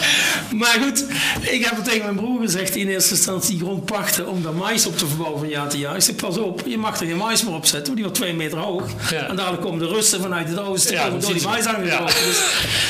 maar 0.60 0.78
goed, 0.82 1.04
ik 1.40 1.64
heb 1.64 1.76
het 1.76 1.84
tegen 1.84 2.02
mijn 2.02 2.16
broer 2.16 2.40
gezegd 2.40 2.72
die 2.72 2.82
in 2.82 2.88
eerste 2.88 3.14
instantie 3.14 3.50
die 3.50 3.64
grond 3.66 3.84
pachten 3.84 4.28
om 4.28 4.42
daar 4.42 4.54
mais 4.54 4.86
op 4.86 4.98
te 4.98 5.06
verbouwen 5.06 5.38
van 5.38 5.48
jaar 5.48 5.68
te 5.68 5.78
jaar. 5.78 5.96
Ik 5.96 6.02
zeg, 6.02 6.16
pas 6.16 6.38
op, 6.38 6.62
je 6.66 6.78
mag 6.78 7.00
er 7.00 7.06
geen 7.06 7.16
mais 7.16 7.44
meer 7.44 7.54
op 7.54 7.66
zetten, 7.66 7.84
want 7.84 7.96
die 7.96 8.04
wordt 8.04 8.18
twee 8.18 8.34
meter 8.34 8.58
hoog. 8.58 8.84
Ja. 9.10 9.28
En 9.28 9.36
dadelijk 9.36 9.62
komen 9.62 9.78
de 9.78 9.86
rusten 9.86 10.20
vanuit 10.20 10.48
het 10.48 10.58
oosten, 10.58 10.94
Ja, 10.94 11.10
door 11.10 11.32
die 11.32 11.42
mais 11.42 11.66
aangekomen. 11.66 11.86
Ja. 11.86 12.26
Dus 12.26 12.42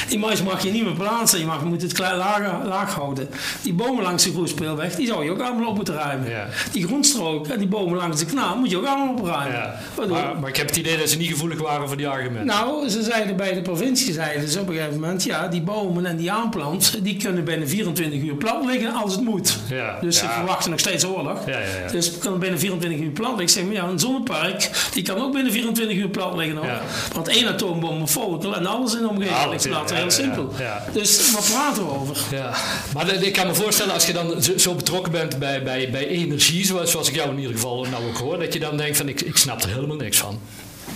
die 0.08 0.18
mais 0.18 0.42
mag 0.42 0.62
je 0.62 0.70
niet 0.70 0.84
meer 0.84 0.92
plaatsen, 0.92 1.38
je, 1.38 1.44
mag, 1.46 1.60
je 1.60 1.66
moet 1.66 1.82
het 1.82 1.92
klein 1.92 2.16
laag, 2.16 2.64
laag 2.64 2.94
houden. 2.94 3.28
Die 3.62 3.72
bomen 3.72 4.02
langs 4.02 4.24
de 4.24 4.30
groespeelweg, 4.30 4.94
die 4.94 5.06
zou 5.06 5.24
je 5.24 5.30
ook 5.30 5.40
allemaal 5.40 5.68
op 5.68 5.76
moeten 5.76 5.94
ruimen. 5.94 6.32
Die 6.72 6.86
grondstrook 6.86 7.46
en 7.46 7.58
die 7.58 7.68
bomen 7.68 7.96
langs 7.96 8.18
de 8.18 8.26
kanaal 8.26 8.56
moet 8.56 8.70
je 8.70 8.76
ook 8.76 8.86
allemaal 8.86 9.14
opruimen. 9.14 9.72
Maar, 10.08 10.38
maar 10.40 10.48
ik 10.48 10.56
heb 10.56 10.66
het 10.66 10.76
idee 10.76 10.98
dat 10.98 11.10
ze 11.10 11.16
niet 11.16 11.30
gevoelig 11.30 11.60
waren 11.60 11.88
voor 11.88 11.96
die 11.96 12.08
argumenten. 12.08 12.46
nou, 12.46 12.88
ze 12.88 13.02
zeiden 13.02 13.36
bij 13.36 13.54
de 13.54 13.62
provincie, 13.62 14.12
zeiden 14.12 14.48
ze 14.48 14.60
op 14.60 14.68
een 14.68 14.74
gegeven 14.74 15.00
moment, 15.00 15.24
ja, 15.24 15.41
die 15.50 15.60
bomen 15.60 16.06
en 16.06 16.16
die 16.16 16.32
aanplant, 16.32 16.98
die 17.04 17.16
kunnen 17.16 17.44
binnen 17.44 17.68
24 17.68 18.20
uur 18.20 18.34
plat 18.34 18.64
liggen 18.66 18.94
als 18.94 19.12
het 19.12 19.24
moet. 19.24 19.58
Ja, 19.68 19.98
dus 20.00 20.20
ja. 20.20 20.26
ze 20.26 20.32
verwachten 20.32 20.70
nog 20.70 20.78
steeds 20.80 21.04
oorlog. 21.04 21.46
Ja, 21.46 21.58
ja, 21.58 21.64
ja. 21.84 21.92
Dus 21.92 22.06
het 22.06 22.18
kan 22.18 22.38
binnen 22.38 22.58
24 22.58 23.00
uur 23.00 23.10
plat 23.10 23.26
liggen. 23.28 23.42
Ik 23.42 23.48
zeg, 23.48 23.64
maar 23.64 23.74
ja, 23.74 23.84
een 23.84 23.98
zonnepark, 23.98 24.70
die 24.92 25.02
kan 25.02 25.16
ook 25.18 25.32
binnen 25.32 25.52
24 25.52 25.96
uur 25.96 26.08
plat 26.08 26.36
liggen. 26.36 26.56
Hoor. 26.56 26.80
Want 27.12 27.28
één 27.28 27.48
atoombom 27.48 28.00
een 28.00 28.08
fotel 28.08 28.56
en 28.56 28.66
alles 28.66 28.94
in 28.94 29.00
de 29.00 29.08
omgeving 29.08 29.50
ligt 29.50 29.64
ja, 29.64 29.70
plat. 29.70 29.92
Heel 29.92 30.10
simpel. 30.10 30.52
Dus 30.92 31.30
waar 31.32 31.42
praten 31.42 31.84
we 31.86 31.90
over? 31.90 32.16
Ja, 32.30 32.52
maar 32.94 33.04
de- 33.06 33.26
ik 33.26 33.32
kan 33.32 33.46
me 33.46 33.54
voorstellen 33.54 33.94
als 33.94 34.06
je 34.06 34.12
dan 34.12 34.42
zo, 34.42 34.58
zo 34.58 34.74
betrokken 34.74 35.12
bent 35.12 35.38
bij, 35.38 35.62
bij, 35.62 35.90
bij 35.90 36.06
energie, 36.08 36.64
zoals, 36.64 36.90
zoals 36.90 37.08
ik 37.08 37.14
jou 37.14 37.30
in 37.30 37.36
ieder 37.38 37.52
geval 37.52 37.86
nou 37.90 38.06
ook 38.08 38.16
hoor, 38.16 38.38
dat 38.38 38.52
je 38.52 38.58
dan 38.58 38.76
denkt 38.76 38.96
van 38.96 39.08
ik, 39.08 39.20
ik 39.20 39.36
snap 39.36 39.62
er 39.62 39.68
helemaal 39.68 39.96
niks 39.96 40.18
van. 40.18 40.40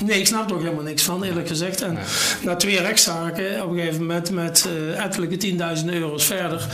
Nee, 0.04 0.18
ik 0.20 0.26
snap 0.26 0.48
er 0.50 0.54
ook 0.56 0.62
helemaal 0.62 0.82
niks 0.84 1.02
van, 1.02 1.22
eerlijk 1.22 1.48
gezegd. 1.48 1.80
En 1.82 1.98
na 2.42 2.56
twee 2.56 2.80
rechtszaken, 2.80 3.62
op 3.64 3.70
een 3.70 3.76
gegeven 3.78 4.00
moment 4.00 4.30
met 4.30 4.66
eh 4.94 5.04
ettelijke 5.04 5.36
10.000 5.36 5.84
euro's 5.92 6.24
verder, 6.24 6.66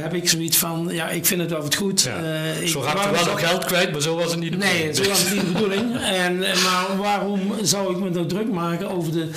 heb 0.00 0.14
ik 0.14 0.28
zoiets 0.28 0.56
van, 0.56 0.88
ja, 0.90 1.08
ik 1.08 1.26
vind 1.26 1.40
het 1.40 1.50
wel 1.50 1.62
wat 1.62 1.74
goed. 1.74 2.02
Ja. 2.02 2.16
Eh, 2.16 2.60
ik- 2.62 2.68
zo 2.68 2.80
raakte 2.82 3.10
wel 3.10 3.24
nog 3.24 3.40
geld 3.48 3.64
kwijt, 3.64 3.92
maar 3.92 4.00
zo 4.00 4.16
was 4.16 4.30
het 4.30 4.40
niet 4.40 4.52
de 4.52 4.58
Nee, 4.58 4.86
bedoeling. 4.86 4.96
zo 4.96 5.08
was 5.10 5.20
het 5.22 5.32
niet 5.34 5.40
de 5.46 5.52
bedoeling. 5.52 5.96
En, 6.02 6.42
eh, 6.42 6.62
maar 6.64 6.96
waarom 6.96 7.40
zou 7.62 7.92
ik 7.94 7.98
me 8.00 8.10
nou 8.10 8.26
druk 8.26 8.50
maken 8.52 8.90
over, 8.90 9.12
de, 9.12 9.28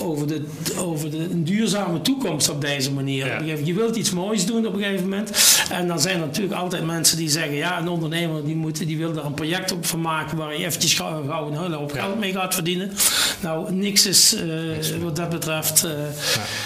over, 0.00 0.26
de, 0.26 0.44
over 0.78 1.10
de, 1.10 1.18
een 1.18 1.44
duurzame 1.44 2.00
toekomst 2.00 2.48
op 2.48 2.60
deze 2.60 2.92
manier? 2.92 3.44
Ja. 3.44 3.56
Je 3.64 3.74
wilt 3.74 3.96
iets 3.96 4.10
moois 4.10 4.46
doen 4.46 4.66
op 4.66 4.74
een 4.74 4.82
gegeven 4.82 5.08
moment. 5.08 5.58
En 5.70 5.86
dan 5.86 6.00
zijn 6.00 6.20
er 6.20 6.26
natuurlijk 6.26 6.60
altijd 6.60 6.84
mensen 6.84 7.16
die 7.16 7.28
zeggen: 7.28 7.54
ja, 7.54 7.78
een 7.78 7.88
ondernemer 7.88 8.44
die, 8.44 8.56
moet, 8.56 8.86
die 8.86 8.98
wil 8.98 9.12
daar 9.12 9.24
een 9.24 9.34
project 9.34 9.72
op 9.72 9.86
van 9.86 10.00
maken 10.00 10.36
waar 10.36 10.58
je 10.58 10.64
eventjes 10.64 10.94
gauw, 10.94 11.24
gauw 11.26 11.46
een 11.46 11.58
hele 11.58 11.76
hoop 11.76 11.92
geld 11.92 12.18
mee 12.18 12.32
gaat 12.32 12.54
verdienen. 12.54 12.92
Nou, 13.40 13.72
niks 13.72 14.06
is 14.06 14.34
eh, 14.34 15.02
wat 15.02 15.16
dat 15.16 15.28
betreft 15.28 15.84
eh 15.84 15.92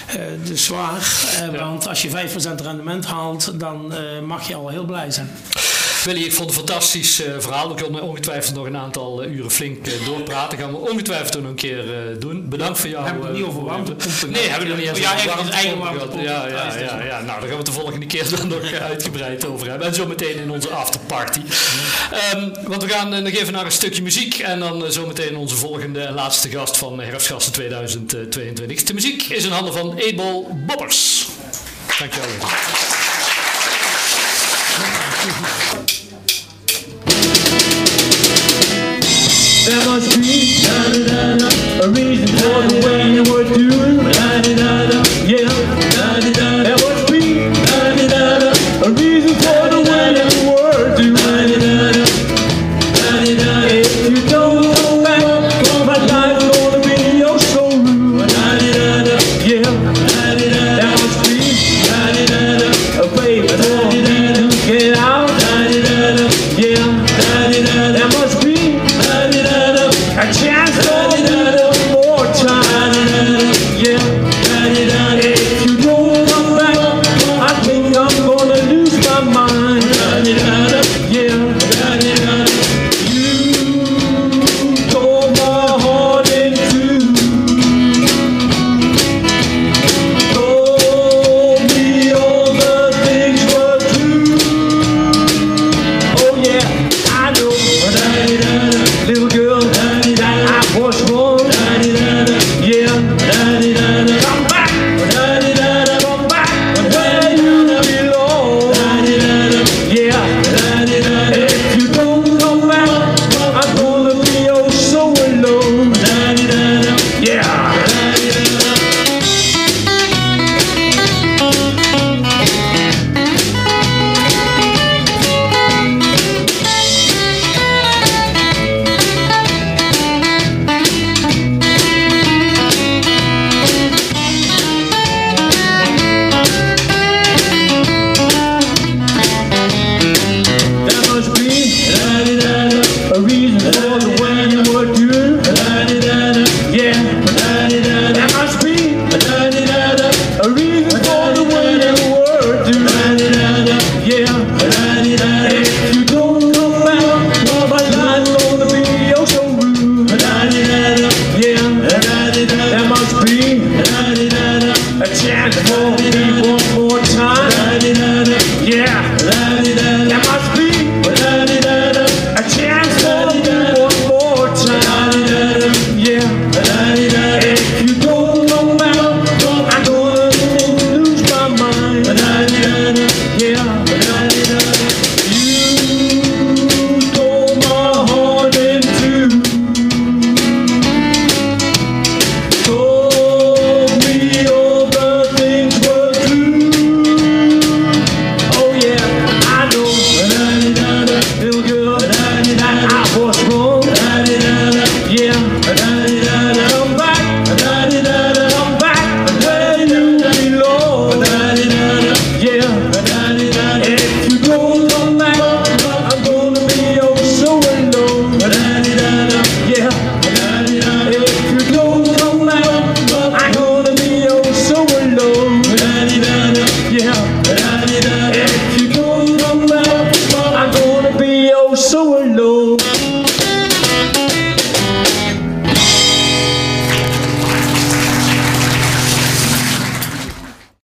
eh, 0.07 0.21
dus 0.43 0.63
zwaar. 0.63 1.01
Want 1.57 1.87
als 1.87 2.01
je 2.01 2.09
5% 2.09 2.13
rendement 2.63 3.05
haalt, 3.05 3.59
dan 3.59 3.93
mag 4.25 4.47
je 4.47 4.55
al 4.55 4.69
heel 4.69 4.85
blij 4.85 5.11
zijn. 5.11 5.29
Willy, 6.03 6.23
ik 6.23 6.33
vond 6.33 6.49
het 6.49 6.59
een 6.59 6.65
fantastisch 6.65 7.23
eh, 7.23 7.33
verhaal. 7.39 7.69
We 7.69 7.81
kunnen 7.81 8.01
ongetwijfeld 8.01 8.55
nog 8.55 8.65
een 8.65 8.77
aantal 8.77 9.23
eh, 9.23 9.31
uren 9.31 9.51
flink 9.51 9.87
eh, 9.87 9.93
doorpraten. 10.05 10.57
Gaan 10.57 10.71
we 10.71 10.77
ongetwijfeld 10.77 11.41
nog 11.41 11.49
een 11.49 11.55
keer 11.55 11.85
doen. 12.19 12.49
Bedankt 12.49 12.79
voor 12.79 12.89
jou. 12.89 13.05
Hebben 13.05 13.21
we 13.21 13.27
het 13.27 13.37
niet 13.37 13.45
over 13.45 13.63
warmtepompen 13.63 14.31
Nee, 14.31 14.47
hebben 14.47 14.67
we 14.67 14.73
er 14.73 14.79
niet 14.79 14.89
eens 14.89 14.99
Ja, 14.99 15.13
over 15.13 15.39
even 15.39 15.51
eigen 15.51 15.77
warmtepompen. 15.77 16.23
Ja, 16.23 16.47
ja, 16.47 16.73
is 16.73 16.73
ja, 16.73 17.03
ja. 17.03 17.21
Nou, 17.21 17.25
daar 17.25 17.39
gaan 17.39 17.49
we 17.49 17.55
het 17.55 17.65
de 17.65 17.71
volgende 17.71 18.05
keer 18.05 18.29
dan 18.29 18.47
nog 18.47 18.71
uitgebreid 18.71 19.45
over 19.45 19.69
hebben. 19.69 19.87
En 19.87 19.93
zo 19.93 20.07
meteen 20.07 20.37
in 20.37 20.51
onze 20.51 20.69
afterparty. 20.69 21.41
Ehm, 22.11 22.49
want 22.67 22.83
we 22.83 22.89
gaan 22.89 23.09
nog 23.09 23.33
even 23.33 23.53
naar 23.53 23.65
een 23.65 23.71
stukje 23.71 24.01
muziek. 24.01 24.39
En 24.39 24.59
dan 24.59 24.85
eh, 24.85 24.91
zo 24.91 25.07
meteen 25.07 25.35
onze 25.35 25.55
volgende 25.55 26.01
en 26.01 26.13
laatste 26.13 26.49
gast 26.49 26.77
van 26.77 26.99
Herfstgasten 26.99 27.53
2022. 27.53 28.83
De 28.83 28.93
muziek 28.93 29.23
is 29.23 29.45
in 29.45 29.51
handen 29.51 29.73
van 29.73 29.97
Edel 29.97 30.57
Bobbers. 30.65 31.27
Dankjewel. 31.99 33.02
There 35.23 35.31
must 39.85 40.19
be 40.19 40.59
da 40.61 40.83
da 40.91 40.99
da 41.07 41.37
da, 41.37 41.47
a 41.85 41.87
reason 41.89 42.27
for 42.27 42.59
the 42.67 42.75
way 42.83 43.13
you 43.15 43.23
were 43.31 43.45
doing 43.47 44.03
da 44.03 44.41
da 44.41 44.53
da 44.53 44.71
da, 44.91 44.99
yeah 45.23 45.47
da 45.95 46.19
da 46.19 46.29
da. 46.33 46.63
There 46.63 46.75
must 46.75 47.07
be 47.09 47.21
da 47.55 47.95
da 47.95 48.05
da 48.07 48.39
da, 48.39 48.51
a 48.85 48.87
reason 48.91 49.33
for. 49.35 49.62